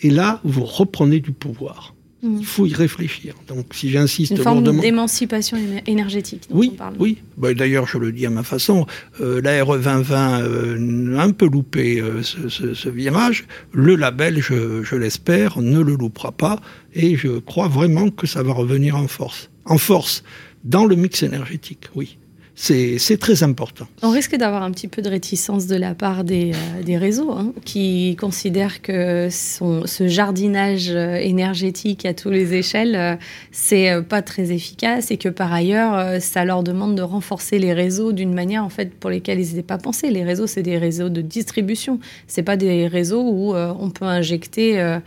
Et 0.00 0.08
là, 0.08 0.40
vous 0.42 0.64
reprenez 0.64 1.20
du 1.20 1.32
pouvoir. 1.32 1.94
Mm. 2.22 2.36
Il 2.38 2.46
faut 2.46 2.66
y 2.66 2.72
réfléchir. 2.72 3.34
Donc, 3.46 3.66
si 3.72 3.90
j'insiste, 3.90 4.32
une 4.32 4.38
forme 4.38 4.80
d'émancipation 4.80 5.58
énergétique. 5.86 6.48
oui, 6.50 6.70
on 6.72 6.76
parle. 6.76 6.94
oui. 6.98 7.18
Bah, 7.36 7.52
D'ailleurs, 7.52 7.86
je 7.86 7.98
le 7.98 8.10
dis 8.10 8.24
à 8.24 8.30
ma 8.30 8.42
façon. 8.42 8.86
Euh, 9.20 9.42
la 9.42 9.62
RE 9.62 9.78
2020 9.78 10.40
euh, 10.42 11.18
a 11.18 11.22
un 11.22 11.32
peu 11.32 11.46
loupé 11.46 12.00
euh, 12.00 12.22
ce, 12.22 12.48
ce, 12.48 12.72
ce, 12.72 12.88
virage. 12.88 13.44
Le 13.72 13.96
label, 13.96 14.40
je, 14.40 14.82
je 14.82 14.96
l'espère, 14.96 15.60
ne 15.60 15.80
le 15.80 15.94
loupera 15.94 16.32
pas, 16.32 16.60
et 16.94 17.16
je 17.16 17.38
crois 17.38 17.68
vraiment 17.68 18.10
que 18.10 18.26
ça 18.26 18.42
va 18.42 18.54
revenir 18.54 18.96
en 18.96 19.08
force. 19.08 19.50
En 19.66 19.78
force 19.78 20.24
dans 20.64 20.84
le 20.84 20.96
mix 20.96 21.22
énergétique, 21.22 21.88
oui 21.94 22.18
c'est 22.60 23.18
très 23.18 23.42
important. 23.42 23.86
On 24.02 24.10
risque 24.10 24.36
d'avoir 24.36 24.62
un 24.62 24.70
petit 24.70 24.86
peu 24.86 25.00
de 25.00 25.08
réticence 25.08 25.66
de 25.66 25.76
la 25.76 25.94
part 25.94 26.24
des, 26.24 26.52
euh, 26.52 26.98
réseaux 26.98 27.32
hein, 27.32 27.54
qui 27.64 28.16
considèrent 28.20 28.82
que 28.82 29.28
ce 29.30 30.08
jardinage 30.08 30.90
euh, 30.90 31.14
énergétique 31.14 32.04
à 32.04 32.12
toutes 32.12 32.32
les 32.32 32.52
échelles, 32.52 32.96
euh, 32.96 33.16
c'est 33.50 33.90
pas 34.08 34.20
très 34.20 34.52
efficace 34.52 35.10
et 35.10 35.16
que 35.16 35.30
par 35.30 35.52
ailleurs, 35.52 36.20
ça 36.20 36.44
leur 36.44 36.62
demande 36.62 36.96
de 36.96 37.02
renforcer 37.02 37.58
les 37.58 37.72
réseaux 37.72 38.12
d'une 38.12 38.34
manière 38.34 38.64
en 38.64 38.68
fait 38.68 38.92
pour 38.92 39.08
lesquelles 39.08 39.40
ils 39.40 39.48
n'étaient 39.48 39.62
pas 39.62 39.78
pensés. 39.78 40.10
Les 40.10 40.24
réseaux, 40.24 40.46
c'est 40.46 40.62
des 40.62 40.76
réseaux 40.76 41.08
de 41.08 41.22
distribution, 41.22 41.98
c'est 42.26 42.42
pas 42.42 42.56
des 42.56 42.86
réseaux 42.86 43.22
où 43.22 43.54
on 43.54 43.90
peut 43.90 44.04
injecter 44.04 44.80
euh, 44.80 44.98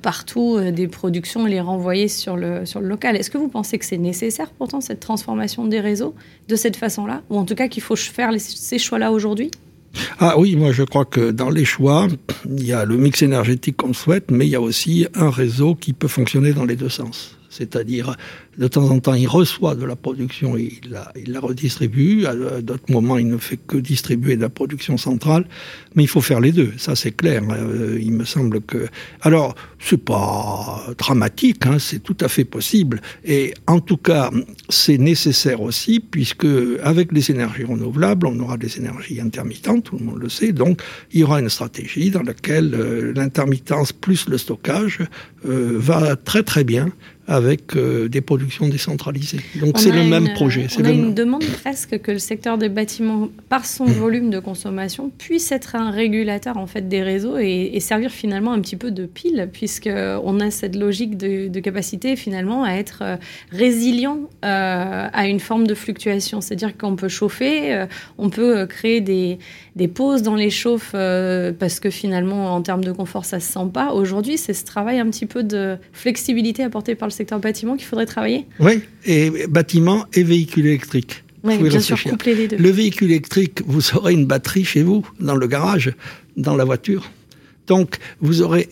partout 0.00 0.56
euh, 0.56 0.70
des 0.70 0.88
productions 0.88 1.46
et 1.46 1.50
les 1.50 1.60
renvoyer 1.60 2.08
sur 2.08 2.36
le, 2.36 2.64
sur 2.64 2.80
le 2.80 2.88
local. 2.88 3.16
Est-ce 3.16 3.30
que 3.30 3.38
vous 3.38 3.48
pensez 3.48 3.78
que 3.78 3.84
c'est 3.84 3.98
nécessaire 3.98 4.50
pourtant 4.50 4.80
cette 4.80 5.00
transformation 5.00 5.66
des 5.66 5.80
réseaux 5.80 6.14
de 6.48 6.56
cette 6.56 6.76
façon-là? 6.76 7.22
Ou 7.30 7.38
en 7.38 7.44
tout 7.44 7.54
cas 7.54 7.68
qu'il 7.68 7.82
faut 7.82 7.96
faire 7.96 8.30
ces 8.38 8.78
choix-là 8.78 9.10
aujourd'hui? 9.10 9.50
Ah 10.18 10.38
oui, 10.38 10.56
moi 10.56 10.72
je 10.72 10.82
crois 10.82 11.04
que 11.04 11.30
dans 11.30 11.50
les 11.50 11.64
choix, 11.64 12.08
il 12.48 12.64
y 12.64 12.72
a 12.72 12.84
le 12.84 12.96
mix 12.96 13.22
énergétique 13.22 13.76
qu'on 13.76 13.92
souhaite, 13.92 14.30
mais 14.30 14.46
il 14.46 14.50
y 14.50 14.56
a 14.56 14.60
aussi 14.60 15.06
un 15.14 15.30
réseau 15.30 15.74
qui 15.74 15.92
peut 15.92 16.08
fonctionner 16.08 16.52
dans 16.52 16.64
les 16.64 16.76
deux 16.76 16.88
sens. 16.88 17.38
C'est-à-dire 17.50 18.16
de 18.58 18.68
temps 18.68 18.90
en 18.90 19.00
temps, 19.00 19.14
il 19.14 19.26
reçoit 19.26 19.74
de 19.74 19.84
la 19.84 19.96
production 19.96 20.56
et 20.56 20.80
il 20.82 21.32
la, 21.32 21.40
redistribue. 21.40 22.26
À 22.26 22.34
d'autres 22.60 22.90
moments, 22.90 23.18
il 23.18 23.28
ne 23.28 23.38
fait 23.38 23.56
que 23.56 23.76
distribuer 23.76 24.36
de 24.36 24.42
la 24.42 24.48
production 24.48 24.96
centrale. 24.96 25.46
Mais 25.94 26.02
il 26.04 26.08
faut 26.08 26.20
faire 26.20 26.40
les 26.40 26.52
deux, 26.52 26.72
ça 26.76 26.96
c'est 26.96 27.12
clair. 27.12 27.42
Euh, 27.50 27.98
il 28.00 28.12
me 28.12 28.24
semble 28.24 28.60
que... 28.60 28.86
Alors, 29.22 29.54
c'est 29.78 30.02
pas 30.02 30.86
dramatique, 30.98 31.66
hein, 31.66 31.78
c'est 31.78 32.02
tout 32.02 32.16
à 32.20 32.28
fait 32.28 32.44
possible. 32.44 33.00
Et 33.24 33.54
en 33.66 33.80
tout 33.80 33.96
cas, 33.96 34.30
c'est 34.68 34.98
nécessaire 34.98 35.60
aussi, 35.60 36.00
puisque 36.00 36.46
avec 36.82 37.12
les 37.12 37.30
énergies 37.30 37.64
renouvelables, 37.64 38.26
on 38.26 38.38
aura 38.40 38.56
des 38.56 38.78
énergies 38.78 39.20
intermittentes, 39.20 39.84
tout 39.84 39.98
le 39.98 40.04
monde 40.04 40.20
le 40.20 40.28
sait. 40.28 40.52
Donc, 40.52 40.80
il 41.12 41.20
y 41.20 41.24
aura 41.24 41.40
une 41.40 41.48
stratégie 41.48 42.10
dans 42.10 42.22
laquelle 42.22 42.74
euh, 42.74 43.12
l'intermittence 43.14 43.92
plus 43.92 44.28
le 44.28 44.38
stockage 44.38 45.00
euh, 45.46 45.72
va 45.76 46.16
très 46.16 46.42
très 46.42 46.64
bien 46.64 46.90
avec 47.26 47.76
euh, 47.76 48.08
des 48.08 48.20
productions 48.20 48.43
décentralisées. 48.68 49.40
Donc 49.56 49.78
c'est 49.78 49.90
le 49.90 50.04
même 50.04 50.32
projet. 50.34 50.66
On 50.78 50.84
a 50.84 50.90
une 50.90 51.14
demande 51.14 51.44
presque 51.44 52.00
que 52.00 52.10
le 52.10 52.18
secteur 52.18 52.58
des 52.58 52.68
bâtiments, 52.68 53.28
par 53.48 53.66
son 53.66 53.86
mmh. 53.86 53.92
volume 53.92 54.30
de 54.30 54.38
consommation, 54.38 55.10
puisse 55.16 55.52
être 55.52 55.76
un 55.76 55.90
régulateur 55.90 56.56
en 56.56 56.66
fait 56.66 56.88
des 56.88 57.02
réseaux 57.02 57.38
et, 57.38 57.78
servir 57.80 58.10
finalement 58.10 58.52
un 58.52 58.60
petit 58.60 58.76
peu 58.76 58.90
de 58.90 59.04
pile, 59.04 59.48
puisque 59.52 59.90
on 59.90 60.40
a 60.40 60.50
cette 60.50 60.74
logique 60.74 61.18
de, 61.18 61.60
capacité 61.60 62.16
finalement 62.16 62.64
à 62.64 62.72
être 62.72 63.02
euh, 63.02 63.16
résilient 63.50 64.20
euh, 64.44 65.08
à 65.12 65.28
une 65.28 65.40
forme 65.40 65.66
de 65.66 65.74
fluctuation. 65.74 66.40
C'est-à-dire 66.40 66.76
qu'on 66.76 66.96
peut 66.96 67.08
chauffer, 67.08 67.84
on 68.18 68.30
peut 68.30 68.66
créer 68.66 69.00
des, 69.00 69.38
des 69.76 69.88
pauses 69.88 70.22
dans 70.22 70.36
les 70.36 70.50
chauffes 70.50 70.92
parce 70.92 71.80
que 71.80 71.90
finalement 71.90 72.54
en 72.54 72.62
termes 72.62 72.84
de 72.84 72.92
confort 72.92 73.24
ça 73.24 73.40
se 73.40 73.52
sent 73.52 73.70
pas. 73.72 73.92
Aujourd'hui, 73.92 74.38
c'est 74.38 74.54
ce 74.54 74.64
travail 74.64 74.98
un 74.98 75.10
petit 75.10 75.26
peu 75.26 75.42
de 75.42 75.76
flexibilité 75.92 76.62
apporté 76.62 76.94
par 76.94 77.08
le 77.08 77.12
secteur 77.12 77.40
bâtiment 77.40 77.76
qu'il 77.76 77.86
faudrait 77.86 78.06
travailler 78.06 78.46
Oui, 78.60 78.82
et 79.04 79.46
bâtiment 79.48 80.04
et 80.12 80.22
véhicule 80.22 80.66
électrique. 80.66 81.24
Oui, 81.42 81.58
bien 81.58 81.80
sûr, 81.80 82.02
coupler 82.02 82.34
les 82.34 82.48
deux. 82.48 82.56
Le 82.56 82.70
véhicule 82.70 83.10
électrique, 83.10 83.60
vous 83.66 83.94
aurez 83.96 84.14
une 84.14 84.24
batterie 84.24 84.64
chez 84.64 84.82
vous, 84.82 85.06
dans 85.20 85.36
le 85.36 85.46
garage, 85.46 85.92
dans 86.38 86.56
la 86.56 86.64
voiture. 86.64 87.10
Donc, 87.66 87.96
vous 88.20 88.42
aurez 88.42 88.68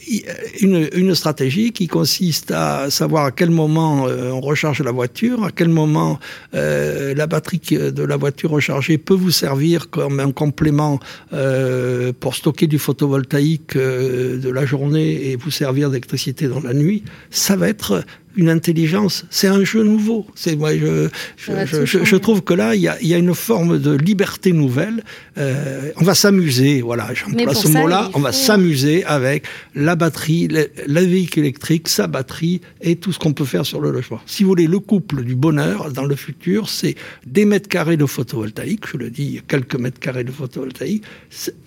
une, 0.60 0.88
une, 0.92 1.14
stratégie 1.14 1.72
qui 1.72 1.88
consiste 1.88 2.50
à 2.50 2.90
savoir 2.90 3.24
à 3.26 3.30
quel 3.30 3.50
moment 3.50 4.06
euh, 4.06 4.30
on 4.30 4.40
recharge 4.40 4.82
la 4.82 4.90
voiture, 4.90 5.44
à 5.44 5.50
quel 5.50 5.68
moment 5.68 6.18
euh, 6.54 7.14
la 7.14 7.26
batterie 7.26 7.60
de 7.70 8.02
la 8.02 8.16
voiture 8.16 8.50
rechargée 8.50 8.98
peut 8.98 9.14
vous 9.14 9.30
servir 9.30 9.88
comme 9.88 10.20
un 10.20 10.32
complément 10.32 11.00
euh, 11.32 12.12
pour 12.18 12.34
stocker 12.34 12.66
du 12.66 12.78
photovoltaïque 12.78 13.76
euh, 13.76 14.38
de 14.38 14.50
la 14.50 14.66
journée 14.66 15.30
et 15.30 15.36
vous 15.36 15.50
servir 15.50 15.88
d'électricité 15.90 16.48
dans 16.48 16.60
la 16.60 16.74
nuit. 16.74 17.04
Ça 17.30 17.56
va 17.56 17.68
être 17.68 18.04
une 18.36 18.48
intelligence. 18.48 19.24
C'est 19.30 19.48
un 19.48 19.64
jeu 19.64 19.82
nouveau. 19.82 20.26
C'est 20.34 20.56
moi, 20.56 20.76
je, 20.76 21.08
je, 21.36 21.84
je, 21.84 22.04
je, 22.04 22.16
trouve 22.16 22.42
que 22.42 22.54
là, 22.54 22.74
il 22.74 22.80
y 22.80 22.88
a, 22.88 23.00
y 23.02 23.14
a, 23.14 23.18
une 23.18 23.34
forme 23.34 23.78
de 23.78 23.92
liberté 23.92 24.52
nouvelle. 24.52 25.02
Euh, 25.38 25.90
on 25.96 26.04
va 26.04 26.14
s'amuser, 26.14 26.80
voilà, 26.80 27.12
j'emploie 27.14 27.54
ce 27.54 27.68
mot-là. 27.68 28.10
On 28.14 28.20
va 28.20 28.32
s'amuser 28.32 29.04
avec 29.04 29.44
la 29.74 29.96
batterie, 29.96 30.48
la, 30.48 30.62
la, 30.86 31.02
véhicule 31.02 31.44
électrique, 31.44 31.88
sa 31.88 32.06
batterie 32.06 32.60
et 32.80 32.96
tout 32.96 33.12
ce 33.12 33.18
qu'on 33.18 33.32
peut 33.32 33.44
faire 33.44 33.66
sur 33.66 33.80
le 33.80 33.90
logement. 33.90 34.20
Si 34.26 34.42
vous 34.42 34.50
voulez, 34.50 34.66
le 34.66 34.78
couple 34.78 35.24
du 35.24 35.34
bonheur 35.34 35.90
dans 35.92 36.04
le 36.04 36.16
futur, 36.16 36.68
c'est 36.68 36.94
des 37.26 37.44
mètres 37.44 37.68
carrés 37.68 37.96
de 37.96 38.06
photovoltaïque. 38.06 38.86
Je 38.92 38.96
le 38.96 39.10
dis, 39.10 39.40
quelques 39.48 39.76
mètres 39.76 40.00
carrés 40.00 40.24
de 40.24 40.32
photovoltaïque, 40.32 41.04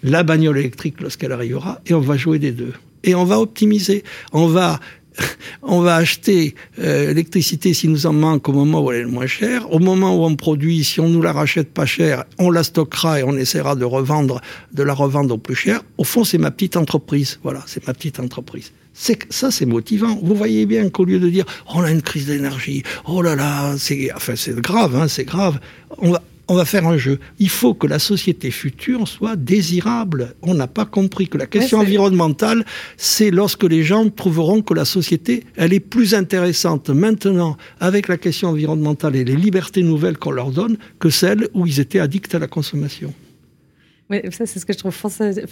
la 0.04 0.24
bagnole 0.24 0.58
électrique 0.58 1.02
lorsqu'elle 1.02 1.32
arrivera, 1.32 1.82
et 1.86 1.94
on 1.94 2.00
va 2.00 2.18
jouer 2.18 2.40
des 2.40 2.52
deux 2.52 2.74
et 3.06 3.16
on 3.16 3.24
va 3.24 3.40
optimiser. 3.40 4.04
On 4.34 4.48
va 4.48 4.80
on 5.62 5.82
va 5.82 5.96
acheter 5.96 6.56
euh, 6.80 7.08
l'électricité 7.08 7.74
si 7.74 7.88
nous 7.88 8.06
en 8.06 8.14
manque 8.14 8.48
au 8.50 8.54
moment 8.54 8.84
où 8.84 8.92
elle 8.92 9.00
est 9.00 9.04
le 9.04 9.10
moins 9.10 9.28
chère. 9.28 9.72
Au 9.72 9.80
moment 9.80 10.16
où 10.16 10.26
on 10.26 10.36
produit, 10.36 10.84
si 10.84 11.00
on 11.00 11.10
nous 11.10 11.22
la 11.22 11.34
rachète 11.34 11.74
pas 11.74 11.86
cher, 11.86 12.26
on 12.38 12.52
la 12.52 12.64
stockera 12.64 13.20
et 13.20 13.24
on 13.24 13.36
essaiera 13.38 13.76
de 13.76 13.86
revendre, 13.86 14.42
de 14.74 14.84
la 14.84 14.94
revendre 14.94 15.36
au 15.36 15.38
plus 15.38 15.56
cher. 15.56 15.82
Au 15.98 16.04
fond, 16.04 16.24
c'est 16.24 16.38
ma 16.38 16.52
petite 16.52 16.78
entreprise. 16.78 17.40
Voilà, 17.44 17.64
c'est 17.66 17.86
ma 17.88 17.94
petite 17.94 18.20
entreprise. 18.20 18.72
C'est 18.94 19.32
ça, 19.32 19.52
c'est 19.52 19.66
motivant. 19.66 20.18
Vous 20.24 20.36
voyez 20.36 20.66
bien 20.66 20.90
qu'au 20.90 21.04
lieu 21.04 21.20
de 21.20 21.30
dire 21.30 21.46
on 21.74 21.82
a 21.82 21.92
une 21.92 22.02
crise 22.02 22.28
d'énergie, 22.28 22.84
oh 23.06 23.22
là 23.22 23.36
là, 23.36 23.76
c'est 23.78 24.10
enfin 24.16 24.36
c'est 24.38 24.56
grave, 24.56 24.96
hein, 24.96 25.10
c'est 25.10 25.26
grave. 25.26 25.60
On 25.98 26.12
va 26.12 26.22
on 26.48 26.56
va 26.56 26.66
faire 26.66 26.88
un 26.88 26.98
jeu. 26.98 27.20
Il 27.40 27.50
faut 27.50 27.74
que 27.74 27.88
la 27.88 28.00
société 28.00 28.52
future 28.52 29.08
soit 29.08 29.36
désirable. 29.36 30.36
On 30.42 30.54
n'a 30.54 30.68
pas 30.68 30.86
compris 30.86 31.28
que 31.28 31.38
la 31.38 31.48
question 31.48 31.80
environnementale, 31.80 32.66
c'est 32.98 33.32
lorsque 33.32 33.64
les 33.64 33.84
gens 33.84 34.10
trouveront 34.10 34.62
que 34.62 34.74
la 34.74 34.86
société, 34.86 35.44
elle 35.56 35.74
est 35.74 35.80
plus 35.80 36.14
intéressante 36.14 36.90
maintenant 36.90 37.58
avec 37.80 38.08
la 38.08 38.18
question 38.18 38.50
environnementale 38.50 39.16
et 39.16 39.24
les 39.24 39.36
libertés 39.36 39.84
nouvelles 39.84 40.18
qu'on 40.18 40.32
leur 40.32 40.52
donne 40.52 40.78
que 41.00 41.10
celle 41.10 41.48
où 41.54 41.66
ils 41.66 41.80
étaient 41.80 42.00
addicts 42.00 42.36
à 42.36 42.40
la 42.40 42.48
consommation. 42.48 43.14
Oui, 44.12 44.20
ça, 44.32 44.46
c'est 44.46 44.60
ce 44.60 44.68
que 44.68 44.74
je 44.74 44.78
trouve 44.78 44.96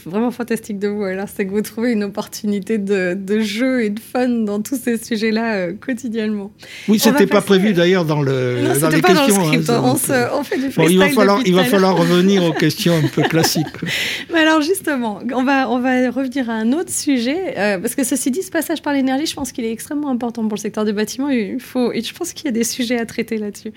vraiment 0.06 0.30
fantastique 0.30 0.78
de 0.78 0.88
vous. 0.88 1.04
Alors, 1.04 1.28
c'est 1.28 1.48
que 1.48 1.52
vous 1.52 1.62
trouvez 1.62 1.92
une 1.92 2.04
opportunité 2.04 2.78
de, 2.78 3.16
de, 3.16 3.40
jeu 3.40 3.84
et 3.84 3.90
de 3.90 4.00
fun 4.00 4.30
dans 4.30 4.62
tous 4.62 4.80
ces 4.80 5.04
sujets-là 5.04 5.56
euh, 5.56 5.74
quotidiennement. 5.74 6.52
Oui, 6.88 7.00
c'était 7.00 7.26
pas 7.26 7.42
prévu 7.42 7.74
d'ailleurs 7.74 8.06
dans, 8.06 8.22
le, 8.22 8.62
non, 8.62 8.80
dans 8.80 8.90
les 8.90 9.02
pas 9.02 9.16
questions. 9.16 9.38
Dans 9.38 9.42
le 9.42 9.48
script. 9.48 9.70
Hein, 9.72 9.82
on, 9.84 9.96
se, 9.96 10.38
on, 10.38 10.44
fait 10.44 10.60
du 10.60 10.70
bon, 10.70 10.88
il 10.88 11.00
va 11.00 11.10
falloir, 11.10 11.42
il 11.44 11.56
va 11.56 11.64
falloir 11.64 11.98
revenir 11.98 12.44
aux 12.44 12.54
questions 12.64 12.94
un 12.96 13.08
peu 13.08 13.24
classiques. 13.24 13.66
Mais 14.32 14.42
alors, 14.42 14.62
justement, 14.62 15.20
on 15.34 15.44
va, 15.44 15.68
on 15.72 15.80
va 15.80 16.12
revenir 16.12 16.52
à 16.52 16.54
un 16.54 16.74
autre 16.74 16.92
sujet. 16.92 17.58
Euh, 17.58 17.80
parce 17.80 17.96
que 17.96 18.04
ceci 18.04 18.30
dit, 18.30 18.44
ce 18.44 18.52
passage 18.52 18.84
par 18.84 18.94
l'énergie, 18.94 19.26
je 19.26 19.34
pense 19.34 19.52
qu'il 19.52 19.66
est 19.66 19.72
extrêmement 19.72 20.12
important 20.12 20.44
pour 20.44 20.58
le 20.58 20.62
secteur 20.62 20.86
des 20.86 20.94
bâtiments. 20.94 21.30
Il 21.30 21.60
faut, 21.60 21.92
et 21.92 22.04
je 22.04 22.14
pense 22.14 22.34
qu'il 22.34 22.46
y 22.46 22.50
a 22.50 22.52
des 22.52 22.64
sujets 22.64 23.00
à 23.00 23.08
traiter 23.08 23.40
là-dessus. 23.40 23.74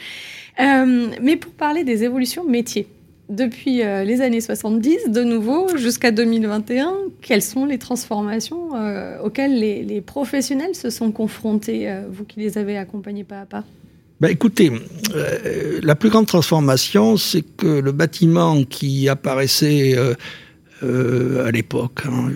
Euh, 0.61 1.09
mais 1.23 1.37
pour 1.37 1.53
parler 1.53 1.83
des 1.83 2.05
évolutions 2.05 2.45
métiers 2.45 2.89
depuis 3.29 3.83
euh, 3.83 4.05
les 4.05 4.21
années 4.21 4.41
70, 4.41 5.11
de 5.11 5.23
nouveau, 5.23 5.77
jusqu'à 5.77 6.13
2021, 6.13 6.93
quelles 7.23 7.43
sont 7.43 7.67
les 7.67 7.79
transformations 7.79 8.77
euh, 8.77 9.19
auxquelles 9.23 9.59
les, 9.59 10.01
professionnels 10.01 10.75
se 10.75 10.91
sont 10.91 11.11
confrontés, 11.11 11.91
euh, 11.91 12.03
vous 12.11 12.25
qui 12.25 12.39
les 12.39 12.57
avez 12.57 12.77
accompagnés 12.77 13.25
pas 13.25 13.41
à 13.41 13.47
pas? 13.47 13.65
Ben 14.21 14.29
écoutez, 14.29 14.73
la 15.83 15.95
plus 15.95 16.09
grande 16.09 16.27
transformation, 16.27 17.19
c'est 17.19 17.43
que 17.43 17.67
le 17.67 17.93
bâtiment 17.93 18.65
qui 18.65 19.11
apparaissait 19.11 19.95
à 20.81 21.51
l'époque 21.51 22.01
hein, 22.07 22.31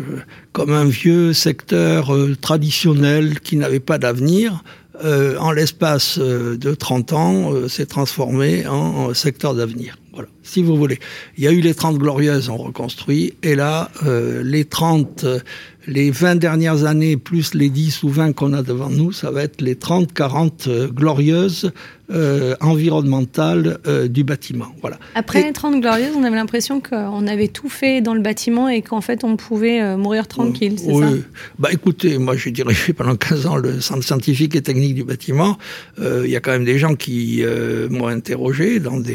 comme 0.53 0.73
un 0.75 0.85
vieux 0.85 1.33
secteur 1.33 2.13
traditionnel 2.43 3.41
qui 3.41 3.57
n'avait 3.57 3.81
pas 3.81 3.97
d'avenir, 3.97 4.63
en 5.03 5.53
l'espace 5.53 6.19
de 6.19 6.75
30 6.75 7.13
ans, 7.15 7.69
s'est 7.69 7.87
transformé 7.87 8.67
en 8.67 9.15
secteur 9.15 9.55
d'avenir. 9.55 9.97
Voilà. 10.13 10.29
si 10.43 10.63
vous 10.63 10.77
voulez. 10.77 10.99
Il 11.39 11.45
y 11.45 11.47
a 11.47 11.53
eu 11.53 11.61
les 11.61 11.75
30 11.75 11.97
glorieuses, 11.97 12.49
on 12.49 12.57
reconstruit, 12.57 13.35
et 13.43 13.55
là, 13.55 13.91
euh, 14.05 14.43
les 14.43 14.65
30, 14.65 15.23
euh, 15.23 15.39
les 15.87 16.11
20 16.11 16.37
dernières 16.37 16.85
années, 16.85 17.17
plus 17.17 17.55
les 17.55 17.71
10 17.71 18.03
ou 18.03 18.09
20 18.09 18.33
qu'on 18.33 18.53
a 18.53 18.63
devant 18.63 18.91
nous, 18.91 19.13
ça 19.13 19.31
va 19.31 19.45
être 19.45 19.61
les 19.61 19.77
30, 19.77 20.13
40 20.13 20.67
euh, 20.67 20.89
glorieuses 20.89 21.71
euh, 22.11 22.55
environnementales 22.61 23.79
euh, 23.87 24.09
du 24.09 24.25
bâtiment. 24.25 24.67
Voilà. 24.81 24.99
Après 25.15 25.43
les 25.43 25.53
30 25.53 25.81
glorieuses, 25.81 26.15
on 26.17 26.25
avait 26.25 26.37
l'impression 26.37 26.81
qu'on 26.81 27.27
avait 27.27 27.49
tout 27.49 27.69
fait 27.69 28.01
dans 28.01 28.15
le 28.15 28.21
bâtiment 28.21 28.69
et 28.69 28.83
qu'en 28.83 29.01
fait, 29.01 29.25
on 29.25 29.37
pouvait 29.37 29.81
euh, 29.81 29.97
mourir 29.97 30.27
tranquille, 30.29 30.77
c'est 30.79 30.93
oui. 30.93 31.03
ça? 31.03 31.27
Bah 31.59 31.69
écoutez, 31.73 32.19
moi 32.19 32.37
j'ai 32.41 32.51
dirigé 32.51 32.93
pendant 32.93 33.17
15 33.17 33.47
ans 33.47 33.57
le 33.57 33.81
centre 33.81 34.03
scientifique 34.05 34.55
et 34.57 34.63
technique 34.63 34.95
du 34.95 35.05
bâtiment. 35.05 35.59
Euh, 36.01 36.23
Il 36.25 36.31
y 36.31 36.37
a 36.37 36.41
quand 36.41 36.53
même 36.53 36.65
des 36.65 36.79
gens 36.79 36.95
qui 36.95 37.43
m'ont 37.91 38.07
interrogé, 38.09 38.81
dans 38.81 38.99
des, 38.99 39.11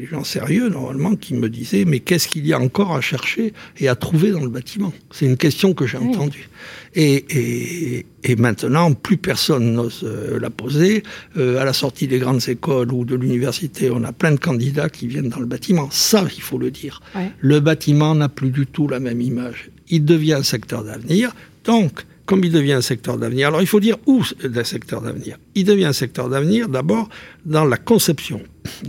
des 0.00 0.08
gens 0.10 0.24
sérieux 0.24 0.68
normalement, 0.68 1.14
qui 1.16 1.34
me 1.34 1.48
disaient 1.48 1.84
mais 1.86 2.00
qu'est-ce 2.00 2.28
qu'il 2.28 2.46
y 2.46 2.52
a 2.52 2.58
encore 2.60 2.94
à 2.94 3.00
chercher 3.00 3.52
et 3.78 3.88
à 3.88 3.94
trouver 3.94 4.30
dans 4.30 4.42
le 4.42 4.48
bâtiment? 4.48 4.92
C'est 5.10 5.26
une 5.26 5.36
question 5.36 5.74
que 5.74 5.86
j'ai 5.86 5.98
Oui. 5.98 6.08
entendue. 6.10 6.48
Et, 6.96 7.24
et, 7.28 8.06
et 8.22 8.36
maintenant, 8.36 8.92
plus 8.92 9.16
personne 9.16 9.72
n'ose 9.72 10.02
euh, 10.04 10.38
la 10.38 10.50
poser. 10.50 11.02
Euh, 11.36 11.60
à 11.60 11.64
la 11.64 11.72
sortie 11.72 12.06
des 12.06 12.18
grandes 12.18 12.48
écoles 12.48 12.92
ou 12.92 13.04
de 13.04 13.16
l'université, 13.16 13.90
on 13.90 14.04
a 14.04 14.12
plein 14.12 14.32
de 14.32 14.38
candidats 14.38 14.88
qui 14.88 15.08
viennent 15.08 15.28
dans 15.28 15.40
le 15.40 15.46
bâtiment. 15.46 15.88
Ça, 15.90 16.24
il 16.34 16.42
faut 16.42 16.58
le 16.58 16.70
dire. 16.70 17.00
Ouais. 17.14 17.30
Le 17.40 17.60
bâtiment 17.60 18.14
n'a 18.14 18.28
plus 18.28 18.50
du 18.50 18.66
tout 18.66 18.86
la 18.86 19.00
même 19.00 19.20
image. 19.20 19.70
Il 19.88 20.04
devient 20.04 20.34
un 20.34 20.42
secteur 20.42 20.84
d'avenir. 20.84 21.34
Donc, 21.64 22.04
comme 22.26 22.44
il 22.44 22.52
devient 22.52 22.72
un 22.74 22.80
secteur 22.80 23.18
d'avenir, 23.18 23.48
alors 23.48 23.60
il 23.60 23.66
faut 23.66 23.80
dire 23.80 23.96
où 24.06 24.22
c'est 24.24 24.56
un 24.56 24.64
secteur 24.64 25.02
d'avenir. 25.02 25.36
Il 25.54 25.64
devient 25.64 25.86
un 25.86 25.92
secteur 25.92 26.28
d'avenir 26.28 26.68
d'abord 26.68 27.08
dans 27.44 27.64
la 27.64 27.76
conception. 27.76 28.40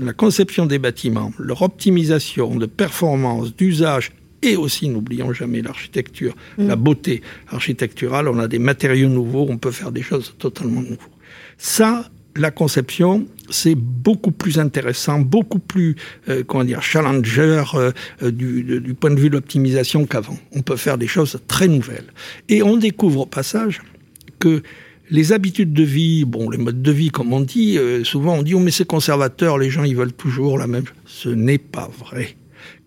La 0.02 0.14
conception 0.14 0.66
des 0.66 0.80
bâtiments, 0.80 1.34
leur 1.38 1.62
optimisation 1.62 2.56
de 2.56 2.66
performance, 2.66 3.56
d'usage 3.56 4.12
et 4.46 4.56
aussi, 4.56 4.90
n'oublions 4.90 5.34
jamais 5.34 5.62
l'architecture, 5.62 6.34
la 6.58 6.76
beauté 6.76 7.22
architecturale. 7.50 8.28
On 8.28 8.40
a 8.40 8.48
des 8.48 8.60
matériaux 8.60 9.10
nouveaux, 9.10 9.46
on 9.50 9.58
peut 9.58 9.72
faire 9.72 9.92
des 9.92 10.02
choses 10.02 10.36
totalement 10.38 10.82
nouveaux. 10.82 11.12
Ça, 11.58 12.10
la 12.38 12.52
conception, 12.52 13.28
c'est 13.50 13.76
beaucoup 13.76 14.32
plus 14.32 14.60
intéressant, 14.60 15.20
beaucoup 15.20 15.60
plus, 15.60 15.96
euh, 16.28 16.44
comment 16.46 16.66
dire, 16.66 16.82
challenger 16.82 17.64
euh, 17.76 17.92
euh, 18.24 18.32
du, 18.32 18.64
de- 18.64 18.80
du 18.80 18.94
point 18.94 19.12
de 19.12 19.20
vue 19.20 19.30
de 19.30 19.36
l'optimisation 19.36 20.06
qu'avant. 20.06 20.38
On 20.54 20.62
peut 20.62 20.76
faire 20.76 20.98
des 20.98 21.08
choses 21.08 21.40
très 21.48 21.68
nouvelles. 21.70 22.12
Et 22.50 22.62
on 22.62 22.76
découvre 22.76 23.22
au 23.22 23.26
passage 23.26 23.82
que 24.40 24.62
les 25.10 25.32
habitudes 25.32 25.72
de 25.72 25.84
vie, 25.84 26.26
bon, 26.26 26.50
les 26.50 26.58
modes 26.58 26.82
de 26.82 26.92
vie, 26.92 27.10
comme 27.10 27.32
on 27.32 27.40
dit, 27.42 27.78
euh, 27.78 28.04
souvent 28.04 28.34
on 28.36 28.44
dit, 28.44 28.54
oh, 28.54 28.60
mais 28.60 28.72
c'est 28.72 28.86
conservateur, 28.88 29.58
les 29.58 29.70
gens, 29.70 29.84
ils 29.84 29.96
veulent 29.96 30.12
toujours 30.14 30.58
la 30.58 30.68
même. 30.68 30.86
Ce 31.06 31.30
n'est 31.30 31.58
pas 31.60 31.90
vrai. 32.00 32.36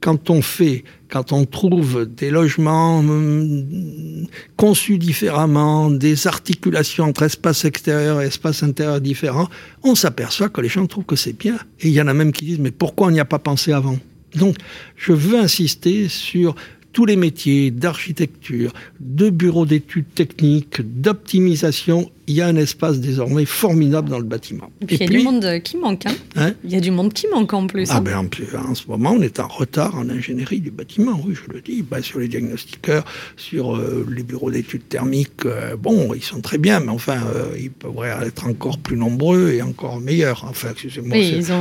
Quand 0.00 0.30
on 0.30 0.42
fait, 0.42 0.85
quand 1.08 1.32
on 1.32 1.44
trouve 1.44 2.06
des 2.06 2.30
logements 2.30 2.99
hum, 2.99 4.26
conçus 4.56 4.99
différemment, 4.99 5.90
des 5.90 6.26
articulations 6.26 7.04
entre 7.04 7.23
espace 7.23 7.64
extérieur 7.64 8.20
et 8.23 8.26
espace 8.26 8.62
intérieur 8.62 9.00
différents, 9.00 9.49
on 9.82 9.94
s'aperçoit 9.94 10.49
que 10.49 10.61
les 10.61 10.68
gens 10.68 10.87
trouvent 10.87 11.04
que 11.04 11.16
c'est 11.16 11.37
bien. 11.37 11.56
Et 11.80 11.88
il 11.88 11.94
y 11.94 12.00
en 12.00 12.08
a 12.08 12.14
même 12.14 12.32
qui 12.32 12.44
disent, 12.44 12.61
mais 12.61 12.70
pourquoi 12.70 13.08
on 13.08 13.11
n'y 13.11 13.20
a 13.20 13.25
pas 13.25 13.38
pensé 13.38 13.73
avant? 13.73 13.99
Donc, 14.35 14.56
je 14.97 15.12
veux 15.12 15.38
insister 15.38 16.08
sur 16.08 16.54
tous 16.92 17.06
les 17.06 17.16
métiers 17.16 17.70
d'architecture, 17.70 18.73
de 19.00 19.30
bureaux 19.30 19.66
d'études 19.66 20.12
techniques, 20.14 20.80
d'optimisation, 20.82 22.11
il 22.28 22.35
y 22.35 22.40
a 22.42 22.47
un 22.47 22.56
espace 22.56 23.00
désormais 23.00 23.44
formidable 23.47 24.08
dans 24.11 24.18
le 24.18 24.25
bâtiment. 24.25 24.70
Et 24.82 24.87
puis, 24.87 24.97
il 24.97 25.02
y 25.02 25.04
a 25.04 25.18
du 25.18 25.25
monde 25.25 25.62
qui 25.64 25.76
manque. 25.78 26.06
Hein. 26.06 26.12
hein, 26.37 26.52
Il 26.62 26.70
y 26.70 26.76
a 26.76 26.80
du 26.80 26.90
monde 26.90 27.12
qui 27.12 27.26
manque 27.28 27.52
en 27.54 27.66
plus. 27.66 27.88
ah 27.90 27.97
hein. 27.97 28.00
ben, 28.02 28.18
en, 28.18 28.26
plus, 28.26 28.47
en 28.54 28.75
ce 28.75 28.87
moment, 28.87 29.14
on 29.16 29.23
est 29.23 29.40
en 29.40 29.49
retard 29.49 29.97
en 29.97 30.08
ingénierie 30.08 30.61
du 30.61 30.70
bâtiment, 30.70 31.20
oui, 31.26 31.35
je 31.35 31.52
le 31.52 31.61
dis. 31.61 31.82
Ben, 31.82 32.02
sur 32.02 32.18
les 32.20 32.28
diagnostiqueurs, 32.28 33.04
sur 33.37 33.75
euh, 33.76 34.06
les 34.14 34.23
bureaux 34.23 34.50
d'études 34.50 34.88
thermiques, 34.88 35.47
euh, 35.47 35.75
bon, 35.76 36.12
ils 36.14 36.23
sont 36.23 36.40
très 36.40 36.58
bien, 36.58 36.80
mais 36.80 36.90
enfin, 36.90 37.16
euh, 37.35 37.47
ils 37.58 37.70
pourraient 37.70 38.14
être 38.26 38.47
encore 38.47 38.78
plus 38.78 38.97
nombreux 38.97 39.50
et 39.52 39.62
encore 39.62 40.00
meilleurs. 40.00 40.44
Enfin, 40.49 40.68
excusez-moi. 40.73 41.16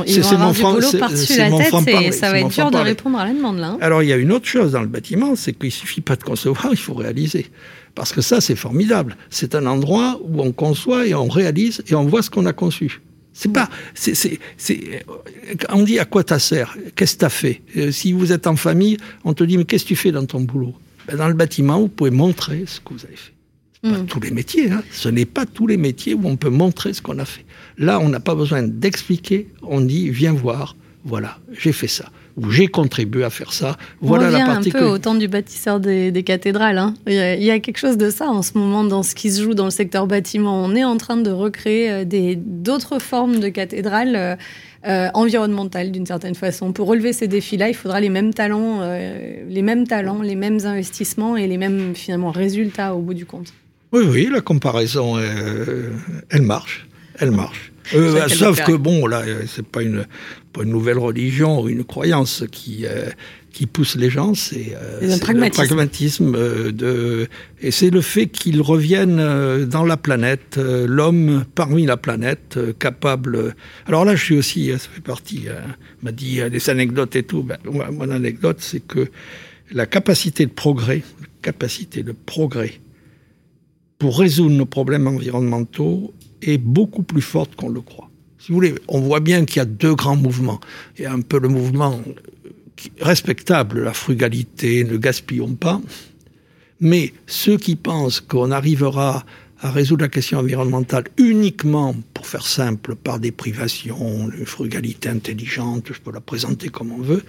c'est- 0.06 0.36
mon 0.38 0.50
du 0.52 0.58
fran- 0.58 0.74
boulot 0.74 0.86
c'est- 0.90 0.98
par-dessus 0.98 1.32
c'est 1.32 1.38
la 1.38 1.50
mon 1.50 1.58
tête 1.58 1.68
franc-parler, 1.68 2.06
et 2.08 2.12
ça 2.12 2.30
va 2.30 2.40
être 2.40 2.48
dur 2.48 2.70
de 2.70 2.76
répondre 2.76 3.18
à 3.18 3.24
la 3.26 3.32
demande 3.32 3.58
là. 3.58 3.76
Alors, 3.80 4.02
il 4.02 4.08
y 4.08 4.12
a 4.12 4.16
une 4.16 4.32
autre 4.32 4.46
chose 4.46 4.72
dans 4.72 4.82
le 4.82 4.86
bâtiment, 4.86 5.34
c'est 5.34 5.52
qu'il 5.58 5.72
suffit 5.72 6.00
pas 6.02 6.16
de 6.16 6.22
concevoir, 6.24 6.68
il 6.72 6.76
faut 6.76 6.94
réaliser. 6.94 7.46
Parce 7.98 8.12
que 8.12 8.20
ça, 8.20 8.40
c'est 8.40 8.54
formidable. 8.54 9.16
C'est 9.28 9.56
un 9.56 9.66
endroit 9.66 10.20
où 10.22 10.40
on 10.40 10.52
conçoit 10.52 11.06
et 11.08 11.14
on 11.14 11.26
réalise 11.26 11.82
et 11.88 11.96
on 11.96 12.04
voit 12.04 12.22
ce 12.22 12.30
qu'on 12.30 12.46
a 12.46 12.52
conçu. 12.52 13.00
C'est 13.32 13.52
pas, 13.52 13.68
c'est, 13.94 14.38
on 15.70 15.82
dit 15.82 15.98
à 15.98 16.04
quoi 16.04 16.22
ça 16.28 16.38
sert 16.38 16.76
Qu'est-ce 16.94 17.14
que 17.14 17.20
t'as 17.20 17.28
fait? 17.28 17.60
Euh, 17.76 17.90
Si 17.90 18.12
vous 18.12 18.30
êtes 18.32 18.46
en 18.46 18.54
famille, 18.54 18.96
on 19.24 19.34
te 19.34 19.42
dit 19.42 19.58
mais 19.58 19.64
qu'est-ce 19.64 19.82
que 19.84 19.88
tu 19.88 19.96
fais 19.96 20.12
dans 20.12 20.24
ton 20.26 20.40
boulot? 20.40 20.74
Ben, 21.08 21.16
Dans 21.16 21.26
le 21.28 21.34
bâtiment, 21.34 21.80
vous 21.80 21.88
pouvez 21.88 22.10
montrer 22.10 22.64
ce 22.66 22.78
que 22.80 22.94
vous 22.94 23.04
avez 23.04 23.16
fait. 23.16 23.32
C'est 23.82 23.90
pas 23.90 23.98
Mm. 23.98 24.06
tous 24.06 24.20
les 24.20 24.30
métiers. 24.30 24.70
Hein. 24.70 24.82
Ce 24.92 25.08
n'est 25.08 25.24
pas 25.24 25.44
tous 25.46 25.66
les 25.66 25.76
métiers 25.76 26.14
où 26.14 26.22
on 26.24 26.36
peut 26.36 26.50
montrer 26.50 26.92
ce 26.92 27.02
qu'on 27.02 27.18
a 27.18 27.24
fait. 27.24 27.44
Là, 27.78 27.98
on 28.00 28.08
n'a 28.08 28.20
pas 28.20 28.34
besoin 28.36 28.62
d'expliquer. 28.62 29.48
On 29.62 29.80
dit 29.80 30.10
viens 30.10 30.32
voir. 30.32 30.76
Voilà, 31.04 31.38
j'ai 31.58 31.72
fait 31.72 31.86
ça. 31.88 32.10
Ou 32.38 32.50
j'ai 32.50 32.68
contribué 32.68 33.24
à 33.24 33.30
faire 33.30 33.52
ça. 33.52 33.76
Voilà 34.00 34.28
on 34.28 34.30
la 34.30 34.38
revient 34.38 34.46
partie 34.52 34.68
un 34.68 34.72
peu 34.72 34.78
que- 34.78 34.84
au 34.84 34.98
temps 34.98 35.14
du 35.16 35.26
bâtisseur 35.28 35.80
des, 35.80 36.10
des 36.12 36.22
cathédrales. 36.22 36.78
hein. 36.78 36.94
Il, 37.06 37.14
y 37.14 37.18
a, 37.18 37.34
il 37.34 37.42
y 37.42 37.50
a 37.50 37.58
quelque 37.58 37.78
chose 37.78 37.96
de 37.98 38.10
ça 38.10 38.28
en 38.28 38.42
ce 38.42 38.56
moment 38.56 38.84
dans 38.84 39.02
ce 39.02 39.14
qui 39.14 39.30
se 39.32 39.42
joue 39.42 39.54
dans 39.54 39.64
le 39.64 39.70
secteur 39.72 40.06
bâtiment. 40.06 40.62
On 40.64 40.74
est 40.76 40.84
en 40.84 40.96
train 40.96 41.16
de 41.16 41.30
recréer 41.30 41.90
euh, 41.90 42.04
des- 42.04 42.36
d'autres 42.36 43.00
formes 43.00 43.40
de 43.40 43.48
cathédrales 43.48 44.14
euh, 44.16 44.36
euh, 44.86 45.08
environnementales 45.14 45.90
d'une 45.90 46.06
certaine 46.06 46.36
façon. 46.36 46.72
Pour 46.72 46.86
relever 46.86 47.12
ces 47.12 47.26
défis-là, 47.26 47.68
il 47.68 47.74
faudra 47.74 47.98
les 48.00 48.08
mêmes 48.10 48.32
talents, 48.32 48.78
euh, 48.82 49.42
les 49.48 49.62
mêmes 49.62 49.88
talents, 49.88 50.22
les 50.22 50.36
mêmes 50.36 50.60
investissements 50.64 51.36
et 51.36 51.48
les 51.48 51.58
mêmes 51.58 51.96
finalement 51.96 52.30
résultats 52.30 52.94
au 52.94 53.00
bout 53.00 53.14
du 53.14 53.26
compte. 53.26 53.52
Oui, 53.92 54.04
oui, 54.08 54.28
la 54.30 54.40
comparaison, 54.42 55.16
euh, 55.18 55.90
elle 56.30 56.42
marche. 56.42 56.86
Elle 57.18 57.32
marche. 57.32 57.72
Euh, 57.94 58.24
quel 58.26 58.36
sauf 58.36 58.62
que 58.64 58.72
bon, 58.72 59.06
là, 59.06 59.22
euh, 59.26 59.42
c'est 59.46 59.66
pas 59.66 59.82
une, 59.82 60.06
pas 60.52 60.62
une 60.62 60.70
nouvelle 60.70 60.98
religion 60.98 61.60
ou 61.60 61.68
une 61.68 61.84
croyance 61.84 62.44
qui, 62.50 62.86
euh, 62.86 63.10
qui 63.52 63.66
pousse 63.66 63.96
les 63.96 64.10
gens, 64.10 64.34
c'est 64.34 64.76
euh, 64.76 65.00
le 65.00 65.18
pragmatisme. 65.50 66.32
de, 66.72 67.28
et 67.60 67.70
c'est 67.70 67.90
le 67.90 68.00
fait 68.00 68.26
qu'ils 68.26 68.60
reviennent 68.60 69.66
dans 69.66 69.84
la 69.84 69.96
planète, 69.96 70.58
l'homme 70.58 71.44
parmi 71.54 71.86
la 71.86 71.96
planète, 71.96 72.58
capable. 72.78 73.54
Alors 73.86 74.04
là, 74.04 74.14
je 74.16 74.24
suis 74.24 74.36
aussi, 74.36 74.70
ça 74.70 74.78
fait 74.78 75.00
partie. 75.00 75.46
m'a 76.02 76.12
dit 76.12 76.40
des 76.50 76.70
anecdotes 76.70 77.16
et 77.16 77.22
tout. 77.22 77.42
Ben, 77.42 77.58
mon 77.64 78.10
anecdote, 78.10 78.58
c'est 78.60 78.86
que 78.86 79.08
la 79.72 79.86
capacité 79.86 80.46
de 80.46 80.52
progrès, 80.52 81.02
la 81.20 81.26
capacité 81.42 82.02
de 82.02 82.12
progrès 82.12 82.80
pour 83.98 84.18
résoudre 84.18 84.54
nos 84.54 84.66
problèmes 84.66 85.06
environnementaux 85.06 86.14
est 86.42 86.58
beaucoup 86.58 87.02
plus 87.02 87.22
forte 87.22 87.54
qu'on 87.56 87.68
le 87.68 87.80
croit. 87.80 88.10
Si 88.38 88.48
vous 88.48 88.54
voulez, 88.54 88.74
on 88.86 89.00
voit 89.00 89.20
bien 89.20 89.44
qu'il 89.44 89.56
y 89.56 89.60
a 89.60 89.64
deux 89.64 89.94
grands 89.94 90.16
mouvements. 90.16 90.60
Il 90.96 91.02
y 91.02 91.06
a 91.06 91.12
un 91.12 91.20
peu 91.20 91.38
le 91.38 91.48
mouvement 91.48 92.00
respectable, 93.00 93.82
la 93.82 93.92
frugalité, 93.92 94.84
ne 94.84 94.96
gaspillons 94.96 95.54
pas. 95.54 95.80
Mais 96.80 97.12
ceux 97.26 97.56
qui 97.56 97.74
pensent 97.74 98.20
qu'on 98.20 98.50
arrivera 98.52 99.24
à 99.60 99.70
résoudre 99.72 100.02
la 100.02 100.08
question 100.08 100.38
environnementale 100.38 101.04
uniquement, 101.16 101.94
pour 102.14 102.26
faire 102.26 102.46
simple, 102.46 102.94
par 102.94 103.18
des 103.18 103.32
privations, 103.32 104.30
une 104.30 104.46
frugalité 104.46 105.08
intelligente, 105.08 105.88
je 105.92 106.00
peux 106.00 106.12
la 106.12 106.20
présenter 106.20 106.68
comme 106.68 106.92
on 106.92 107.02
veut, 107.02 107.24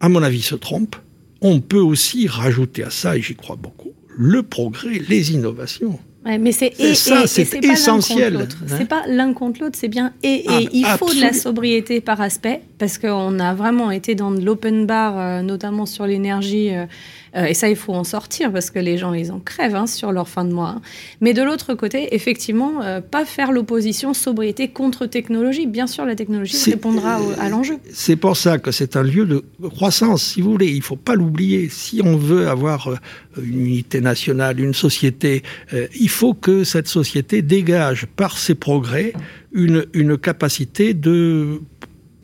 à 0.00 0.08
mon 0.08 0.22
avis, 0.22 0.42
se 0.42 0.56
trompent. 0.56 0.96
On 1.40 1.60
peut 1.60 1.80
aussi 1.80 2.26
rajouter 2.26 2.82
à 2.82 2.90
ça, 2.90 3.16
et 3.16 3.22
j'y 3.22 3.36
crois 3.36 3.56
beaucoup, 3.56 3.92
le 4.16 4.42
progrès, 4.42 5.00
les 5.08 5.32
innovations. 5.32 6.00
Ouais, 6.26 6.38
mais 6.38 6.50
c'est 6.52 6.72
et, 6.80 6.94
ça, 6.94 7.20
et- 7.20 7.22
et 7.22 7.26
c'est 7.26 7.64
essentiel, 7.64 8.32
contre 8.32 8.40
l'autre. 8.44 8.56
hein. 8.64 8.74
C'est 8.78 8.88
pas 8.88 9.04
l'un 9.06 9.32
contre 9.32 9.60
l'autre, 9.62 9.78
c'est 9.80 9.86
bien 9.88 10.12
et, 10.24 10.44
et 10.44 10.44
Ah, 10.48 10.60
il 10.72 10.84
faut 10.98 11.14
de 11.14 11.20
la 11.20 11.32
sobriété 11.32 12.00
par 12.00 12.20
aspect 12.20 12.62
parce 12.78 12.98
qu'on 12.98 13.38
a 13.38 13.54
vraiment 13.54 13.92
été 13.92 14.14
dans 14.16 14.32
de 14.32 14.40
l'open 14.44 14.86
bar, 14.86 15.18
euh, 15.18 15.42
notamment 15.42 15.86
sur 15.86 16.04
l'énergie. 16.06 16.74
euh, 16.74 16.86
et 17.34 17.54
ça, 17.54 17.68
il 17.68 17.76
faut 17.76 17.92
en 17.94 18.04
sortir 18.04 18.52
parce 18.52 18.70
que 18.70 18.78
les 18.78 18.96
gens, 18.98 19.12
ils 19.14 19.32
en 19.32 19.40
crèvent 19.40 19.74
hein, 19.74 19.86
sur 19.86 20.12
leur 20.12 20.28
fin 20.28 20.44
de 20.44 20.52
mois. 20.52 20.68
hein. 20.76 20.80
Mais 21.20 21.34
de 21.34 21.42
l'autre 21.42 21.74
côté, 21.74 22.14
effectivement, 22.14 22.82
euh, 22.82 23.00
pas 23.00 23.24
faire 23.24 23.52
l'opposition 23.52 24.14
sobriété 24.14 24.68
contre 24.68 25.06
technologie. 25.06 25.66
Bien 25.66 25.86
sûr, 25.86 26.04
la 26.04 26.14
technologie 26.14 26.56
répondra 26.70 27.20
au- 27.20 27.32
à 27.40 27.48
l'enjeu. 27.48 27.78
C'est 27.92 28.16
pour 28.16 28.36
ça 28.36 28.58
que 28.58 28.70
c'est 28.70 28.96
un 28.96 29.02
lieu 29.02 29.24
de 29.26 29.44
croissance, 29.68 30.22
si 30.22 30.40
vous 30.40 30.52
voulez. 30.52 30.68
Il 30.70 30.82
faut 30.82 30.96
pas 30.96 31.14
l'oublier. 31.14 31.68
Si 31.68 32.00
on 32.04 32.16
veut 32.16 32.48
avoir 32.48 32.88
euh, 32.88 32.96
une 33.42 33.66
unité 33.66 34.00
nationale, 34.00 34.60
une 34.60 34.74
société, 34.74 35.42
euh, 35.74 35.86
il 35.98 36.08
faut 36.08 36.34
que 36.34 36.64
cette 36.64 36.88
société 36.88 37.42
dégage 37.42 38.06
par 38.16 38.38
ses 38.38 38.54
progrès 38.54 39.12
une, 39.52 39.86
une 39.94 40.18
capacité 40.18 40.92
de 40.94 41.60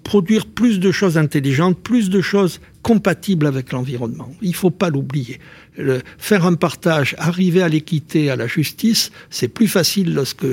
produire 0.02 0.46
plus 0.46 0.80
de 0.80 0.90
choses 0.90 1.16
intelligentes, 1.18 1.78
plus 1.78 2.10
de 2.10 2.20
choses 2.20 2.60
compatibles 2.82 3.46
avec 3.46 3.72
l'environnement. 3.72 4.30
Il 4.42 4.50
ne 4.50 4.54
faut 4.54 4.70
pas 4.70 4.90
l'oublier. 4.90 5.38
faire 6.18 6.44
un 6.44 6.54
partage, 6.54 7.14
arriver 7.18 7.62
à 7.62 7.68
l'équité, 7.68 8.30
à 8.30 8.36
la 8.36 8.46
justice, 8.46 9.12
c'est 9.30 9.48
plus 9.48 9.68
facile 9.68 10.14
lorsque, 10.14 10.46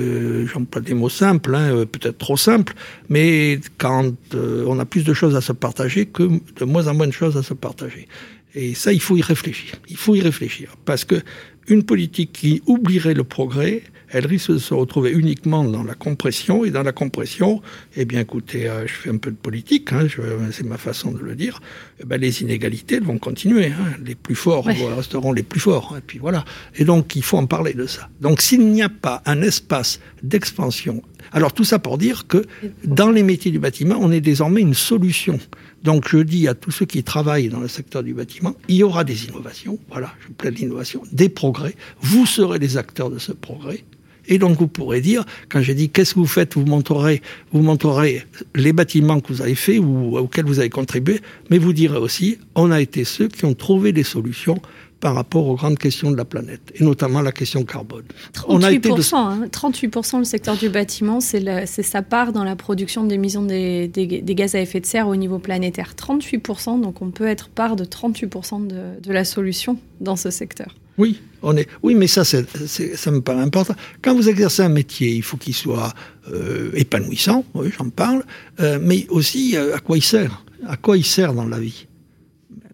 j'emploie 0.54 0.82
des 0.82 0.94
mots 0.94 1.10
simples, 1.10 1.56
hein, 1.56 1.74
euh, 1.74 1.86
peut-être 1.86 2.18
trop 2.18 2.38
simples, 2.38 2.74
mais 3.10 3.60
quand 3.78 4.14
euh, 4.36 4.64
on 4.68 4.80
a 4.80 4.86
plus 4.86 5.04
de 5.04 5.14
choses 5.14 5.36
à 5.36 5.42
se 5.42 5.52
partager 5.52 6.06
que 6.06 6.24
de 6.24 6.66
moins 6.66 6.88
en 6.88 6.94
moins 6.94 7.08
de 7.08 7.12
choses 7.12 7.36
à 7.36 7.44
se 7.44 7.54
partager. 7.54 8.08
Et 8.56 8.74
ça, 8.76 8.94
il 8.94 9.02
faut 9.02 9.18
y 9.18 9.22
réfléchir. 9.22 9.74
Il 9.90 9.98
faut 9.98 10.16
y 10.16 10.22
réfléchir. 10.22 10.76
Parce 10.86 11.06
que 11.06 11.22
une 11.68 11.84
politique 11.84 12.32
qui 12.34 12.62
oublierait 12.66 13.14
le 13.14 13.24
progrès, 13.24 13.84
elle 14.12 14.26
risque 14.26 14.52
de 14.52 14.58
se 14.58 14.74
retrouver 14.74 15.12
uniquement 15.12 15.64
dans 15.64 15.84
la 15.84 15.94
compression. 15.94 16.66
Et 16.66 16.72
dans 16.72 16.84
la 16.84 16.92
compression, 16.92 17.62
eh 17.96 18.06
bien, 18.06 18.22
écoutez, 18.22 18.68
euh, 18.68 18.88
je 18.88 18.94
fais 18.94 19.10
un 19.10 19.18
peu 19.18 19.32
de 19.32 19.36
politique, 19.36 19.92
hein, 19.94 20.08
c'est 20.52 20.66
ma 20.66 20.78
façon 20.78 21.12
de 21.12 21.20
le 21.20 21.36
dire. 21.36 21.62
Eh 22.02 22.06
ben, 22.06 22.20
les 22.20 22.42
inégalités 22.42 23.00
vont 23.00 23.18
continuer. 23.18 23.68
Hein. 23.68 23.96
Les 24.04 24.16
plus 24.16 24.36
forts 24.36 24.66
resteront 24.66 25.32
les 25.32 25.44
plus 25.44 25.60
forts. 25.60 25.96
Et 25.98 26.02
puis 26.02 26.20
voilà. 26.20 26.46
Et 26.76 26.86
donc, 26.86 27.16
il 27.16 27.24
faut 27.24 27.38
en 27.38 27.46
parler 27.46 27.74
de 27.74 27.86
ça. 27.86 28.10
Donc, 28.22 28.42
s'il 28.42 28.68
n'y 28.68 28.82
a 28.82 28.90
pas 28.90 29.22
un 29.26 29.42
espace 29.42 30.00
d'expansion, 30.24 31.04
alors 31.32 31.54
tout 31.54 31.64
ça 31.64 31.80
pour 31.80 31.98
dire 31.98 32.28
que 32.28 32.46
dans 32.84 33.12
les 33.12 33.24
métiers 33.24 33.52
du 33.52 33.60
bâtiment, 33.60 33.98
on 34.00 34.12
est 34.12 34.22
désormais 34.22 34.62
une 34.62 34.74
solution. 34.74 35.40
Donc 35.84 36.10
je 36.10 36.18
dis 36.18 36.48
à 36.48 36.56
tous 36.56 36.72
ceux 36.72 36.86
qui 36.86 37.04
travaillent 37.04 37.50
dans 37.50 37.60
le 37.60 37.68
secteur 37.68 38.04
du 38.04 38.14
bâtiment, 38.14 38.56
il 38.68 38.78
y 38.78 38.84
aura 38.84 39.04
des 39.04 39.26
innovations, 39.26 39.80
voilà, 39.90 40.14
je 40.22 40.34
plaide 40.34 40.58
l'innovation, 40.58 41.04
des 41.12 41.30
progrès, 41.30 41.76
vous 42.02 42.26
serez 42.26 42.60
les 42.60 42.78
acteurs 42.78 43.10
de 43.10 43.20
ce 43.20 43.32
progrès. 43.32 43.84
Et 44.30 44.38
donc 44.38 44.58
vous 44.58 44.68
pourrez 44.68 45.02
dire, 45.02 45.26
quand 45.50 45.62
j'ai 45.62 45.74
dit 45.74 45.90
qu'est-ce 45.90 46.14
que 46.14 46.20
vous 46.20 46.28
faites, 46.28 46.54
vous 46.54 46.66
montrerez, 46.66 47.22
vous 47.52 47.62
montrerez 47.62 48.24
les 48.56 48.72
bâtiments 48.72 49.20
que 49.20 49.34
vous 49.34 49.42
avez 49.42 49.56
faits 49.56 49.80
ou 49.80 50.18
auxquels 50.18 50.46
vous 50.46 50.60
avez 50.60 50.70
contribué, 50.70 51.20
mais 51.50 51.58
vous 51.58 51.74
direz 51.74 51.98
aussi, 51.98 52.38
on 52.56 52.72
a 52.72 52.80
été 52.80 53.04
ceux 53.04 53.28
qui 53.28 53.46
ont 53.46 53.56
trouvé 53.56 53.92
des 53.92 54.04
solutions 54.04 54.62
par 55.00 55.16
rapport 55.16 55.48
aux 55.48 55.56
grandes 55.56 55.78
questions 55.78 56.12
de 56.12 56.18
la 56.18 56.26
planète, 56.26 56.62
et 56.76 56.84
notamment 56.84 57.22
la 57.22 57.32
question 57.32 57.64
carbone. 57.64 58.04
38%, 58.34 58.46
On 58.48 58.64
a 58.64 58.72
été 58.72 58.90
38% 58.90 60.16
hein. 60.16 60.20
le 60.20 60.26
secteur 60.26 60.58
du 60.58 60.70
bâtiment, 60.70 61.20
c'est 61.22 61.66
sa 61.66 62.02
part 62.02 62.34
dans 62.34 62.44
la 62.44 62.56
production 62.56 63.04
d'émissions 63.06 63.44
des, 63.44 63.88
des, 63.88 64.36
gaz 64.36 64.56
à 64.56 64.62
effet 64.62 64.80
de 64.80 64.86
serre 64.86 65.08
au 65.08 65.16
niveau 65.16 65.40
planétaire. 65.40 65.94
38%, 65.96 66.82
donc 66.82 67.02
on 67.02 67.12
peut 67.12 67.28
être 67.28 67.50
part 67.50 67.76
de 67.76 67.86
38% 67.86 68.68
de, 68.68 68.76
de 69.02 69.14
la 69.14 69.24
solution 69.24 69.78
dans 70.02 70.16
ce 70.16 70.30
secteur. 70.30 70.76
Oui, 70.98 71.22
on 71.42 71.56
est, 71.56 71.68
oui, 71.82 71.96
mais 71.96 72.08
ça, 72.08 72.26
ça 72.26 73.12
me 73.12 73.22
paraît 73.22 73.42
important. 73.42 73.74
Quand 74.02 74.14
vous 74.14 74.28
exercez 74.28 74.64
un 74.64 74.70
métier, 74.70 75.12
il 75.12 75.24
faut 75.24 75.38
qu'il 75.38 75.56
soit 75.56 75.94
euh, 76.30 76.72
épanouissant, 76.74 77.46
oui, 77.54 77.70
j'en 77.78 77.90
parle, 77.90 78.24
euh, 78.60 78.80
mais 78.82 79.08
aussi 79.10 79.56
euh, 79.56 79.78
à 79.78 79.80
quoi 79.80 79.98
il 79.98 80.04
sert? 80.04 80.44
À 80.68 80.76
quoi 80.76 80.98
il 80.98 81.06
sert 81.06 81.34
dans 81.34 81.46
la 81.46 81.58
vie? 81.58 81.88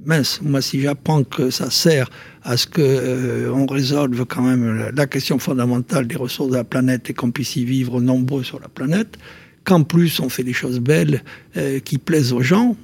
Mince, 0.06 0.42
moi 0.42 0.62
si 0.62 0.82
j'apprends 0.82 1.24
que 1.24 1.50
ça 1.50 1.70
sert 1.70 2.10
à 2.44 2.58
ce 2.58 2.68
que 2.68 2.82
euh, 2.82 3.66
résolve 3.70 4.26
quand 4.26 4.42
même 4.42 4.92
la 4.96 5.08
question 5.08 5.40
fondamentale 5.40 6.08
des 6.08 6.16
ressources 6.16 6.52
de 6.52 6.56
la 6.56 6.64
planète 6.64 7.10
et 7.10 7.14
qu'on 7.14 7.32
puisse 7.32 7.56
y 7.56 7.66
vivre 7.66 8.02
nombreux 8.02 8.44
sur 8.44 8.60
la 8.60 8.70
planète, 8.70 9.18
qu'en 9.64 9.84
plus 9.84 10.20
on 10.20 10.30
fait 10.30 10.44
des 10.44 10.54
choses 10.54 10.80
belles 10.80 11.24
euh, 11.58 11.80
qui 11.80 11.98
plaisent 11.98 12.34
aux 12.34 12.42
gens, 12.42 12.76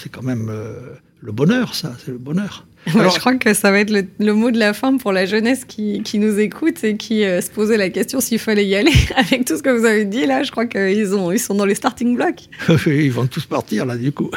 c'est 0.00 0.10
quand 0.10 0.22
même 0.22 0.48
euh, 0.50 0.94
le 1.20 1.32
bonheur, 1.32 1.74
ça, 1.74 1.96
c'est 2.04 2.12
le 2.12 2.18
bonheur. 2.18 2.66
je 2.86 3.18
crois 3.18 3.34
que 3.34 3.52
ça 3.52 3.70
va 3.70 3.80
être 3.80 3.92
le, 4.18 4.32
mot 4.32 4.50
de 4.50 4.58
la 4.58 4.72
fin 4.72 4.96
pour 4.96 5.12
la 5.12 5.26
jeunesse 5.26 5.64
qui, 5.66 6.02
qui 6.02 6.18
nous 6.18 6.38
écoute 6.38 6.82
et 6.82 6.96
qui 6.96 7.24
euh, 7.24 7.40
se 7.40 7.50
posait 7.50 7.76
la 7.76 7.90
question 7.90 8.20
s'il 8.20 8.38
fallait 8.38 8.66
y 8.66 8.74
aller. 8.74 8.92
Avec 9.16 9.44
tout 9.44 9.56
ce 9.56 9.62
que 9.62 9.70
vous 9.70 9.84
avez 9.84 10.04
dit 10.04 10.26
là, 10.26 10.42
je 10.42 10.50
crois 10.50 10.66
qu'ils 10.66 11.14
ont, 11.14 11.30
ils 11.30 11.38
sont 11.38 11.54
dans 11.54 11.66
les 11.66 11.74
starting 11.74 12.16
blocks. 12.16 12.48
ils 12.86 13.12
vont 13.12 13.26
tous 13.26 13.44
partir 13.44 13.86
là, 13.86 13.96
du 13.96 14.12
coup. 14.12 14.30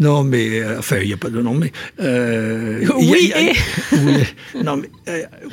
non, 0.00 0.24
mais 0.24 0.60
euh, 0.60 0.78
enfin, 0.78 0.98
il 1.00 1.08
n'y 1.08 1.14
a 1.14 1.16
pas 1.16 1.30
de 1.30 1.40
nom, 1.40 1.54
mais 1.54 1.72
euh, 2.00 2.86
oui, 2.96 3.32
et... 3.34 3.52
oui, 3.92 4.62
non, 4.62 4.76
mais 4.76 4.90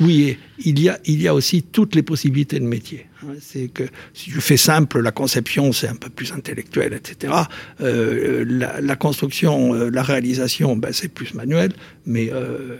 oui, 0.00 0.38
il 0.64 0.80
y 0.80 0.88
a, 0.88 0.98
il 1.06 1.22
y 1.22 1.28
a 1.28 1.34
aussi 1.34 1.62
toutes 1.62 1.94
les 1.94 2.02
possibilités 2.02 2.58
de 2.58 2.64
métier. 2.64 3.06
C'est 3.40 3.68
que 3.68 3.84
si 4.14 4.30
je 4.30 4.40
fais 4.40 4.56
simple, 4.56 5.00
la 5.00 5.12
conception 5.12 5.72
c'est 5.72 5.88
un 5.88 5.94
peu 5.94 6.10
plus 6.10 6.32
intellectuel, 6.32 6.92
etc. 6.94 7.32
la, 7.78 8.80
la, 8.80 8.96
construction, 8.96 9.72
la 9.72 10.02
réalisation, 10.02 10.76
ben, 10.76 10.92
c'est 10.92 11.08
plus 11.08 11.34
manuel 11.34 11.72
mais 12.06 12.30
euh, 12.32 12.76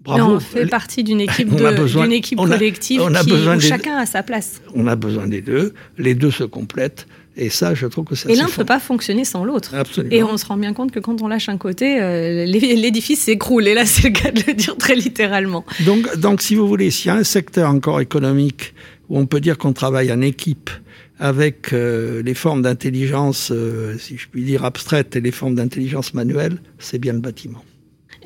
bravo. 0.00 0.34
on 0.34 0.40
fait 0.40 0.66
partie 0.66 1.04
d'une 1.04 1.20
équipe, 1.28 1.48
d'une 1.54 2.12
équipe 2.12 2.38
collective 2.38 3.00
on 3.00 3.14
a, 3.14 3.22
qui, 3.22 3.32
où 3.32 3.60
chacun 3.60 3.96
a 3.96 4.06
sa 4.06 4.22
place. 4.22 4.60
On 4.74 4.86
a 4.86 4.96
besoin 4.96 5.26
des 5.26 5.42
deux, 5.42 5.74
les 5.98 6.14
deux 6.14 6.30
se 6.30 6.44
complètent. 6.44 7.06
Et 7.38 7.50
ça, 7.50 7.74
je 7.74 7.86
trouve 7.86 8.06
que 8.06 8.14
c'est. 8.14 8.32
Et 8.32 8.34
l'un 8.34 8.46
ne 8.46 8.50
peut 8.50 8.64
pas 8.64 8.80
fonctionner 8.80 9.26
sans 9.26 9.44
l'autre. 9.44 9.74
Et 10.10 10.22
on 10.22 10.38
se 10.38 10.46
rend 10.46 10.56
bien 10.56 10.72
compte 10.72 10.90
que 10.90 11.00
quand 11.00 11.20
on 11.20 11.28
lâche 11.28 11.50
un 11.50 11.58
côté, 11.58 12.00
euh, 12.00 12.46
l'édifice 12.46 13.24
s'écroule. 13.24 13.68
Et 13.68 13.74
là, 13.74 13.84
c'est 13.84 14.04
le 14.04 14.10
cas 14.14 14.30
de 14.30 14.42
le 14.46 14.54
dire 14.54 14.74
très 14.78 14.94
littéralement. 14.94 15.66
Donc, 15.84 16.16
donc, 16.16 16.40
si 16.40 16.54
vous 16.54 16.66
voulez, 16.66 16.90
s'il 16.90 17.08
y 17.08 17.10
a 17.10 17.16
un 17.16 17.24
secteur 17.24 17.68
encore 17.68 18.00
économique 18.00 18.72
où 19.08 19.18
on 19.18 19.26
peut 19.26 19.40
dire 19.40 19.58
qu'on 19.58 19.72
travaille 19.72 20.12
en 20.12 20.20
équipe, 20.20 20.70
avec 21.18 21.72
euh, 21.72 22.22
les 22.22 22.34
formes 22.34 22.62
d'intelligence, 22.62 23.52
si 23.98 24.18
je 24.18 24.28
puis 24.28 24.44
dire, 24.44 24.64
abstraites 24.64 25.16
et 25.16 25.20
les 25.20 25.32
formes 25.32 25.54
d'intelligence 25.54 26.14
manuelle, 26.14 26.58
c'est 26.78 26.98
bien 26.98 27.14
le 27.14 27.20
bâtiment. 27.20 27.62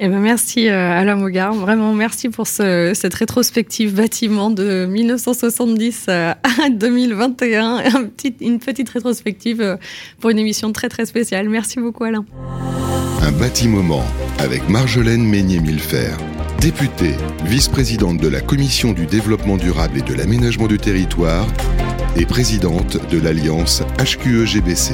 Eh 0.03 0.09
ben 0.09 0.21
merci 0.21 0.67
euh, 0.67 0.99
Alain 0.99 1.15
Mogard, 1.15 1.53
vraiment 1.53 1.93
merci 1.93 2.31
pour 2.31 2.47
ce, 2.47 2.93
cette 2.95 3.13
rétrospective 3.13 3.95
bâtiment 3.95 4.49
de 4.49 4.87
1970 4.87 6.09
à 6.09 6.39
2021, 6.71 7.83
un 7.95 8.05
petit, 8.05 8.35
une 8.41 8.61
petite 8.61 8.89
rétrospective 8.89 9.61
euh, 9.61 9.77
pour 10.19 10.31
une 10.31 10.39
émission 10.39 10.73
très 10.73 10.89
très 10.89 11.05
spéciale. 11.05 11.51
Merci 11.51 11.81
beaucoup 11.81 12.05
Alain. 12.05 12.25
Un 13.21 13.33
bâtiment 13.33 14.03
avec 14.39 14.67
Marjolaine 14.71 15.23
Meignet-Millefer, 15.23 16.17
députée, 16.61 17.15
vice-présidente 17.47 18.19
de 18.19 18.29
la 18.29 18.43
Commission 18.43 18.93
du 18.93 19.07
développement 19.07 19.57
durable 19.57 19.99
et 19.99 20.03
de 20.03 20.13
l'aménagement 20.13 20.67
du 20.67 20.77
territoire 20.77 21.47
et 22.17 22.27
présidente 22.27 22.99
de 23.11 23.19
l'Alliance 23.19 23.83
HQE-GBC. 23.99 24.93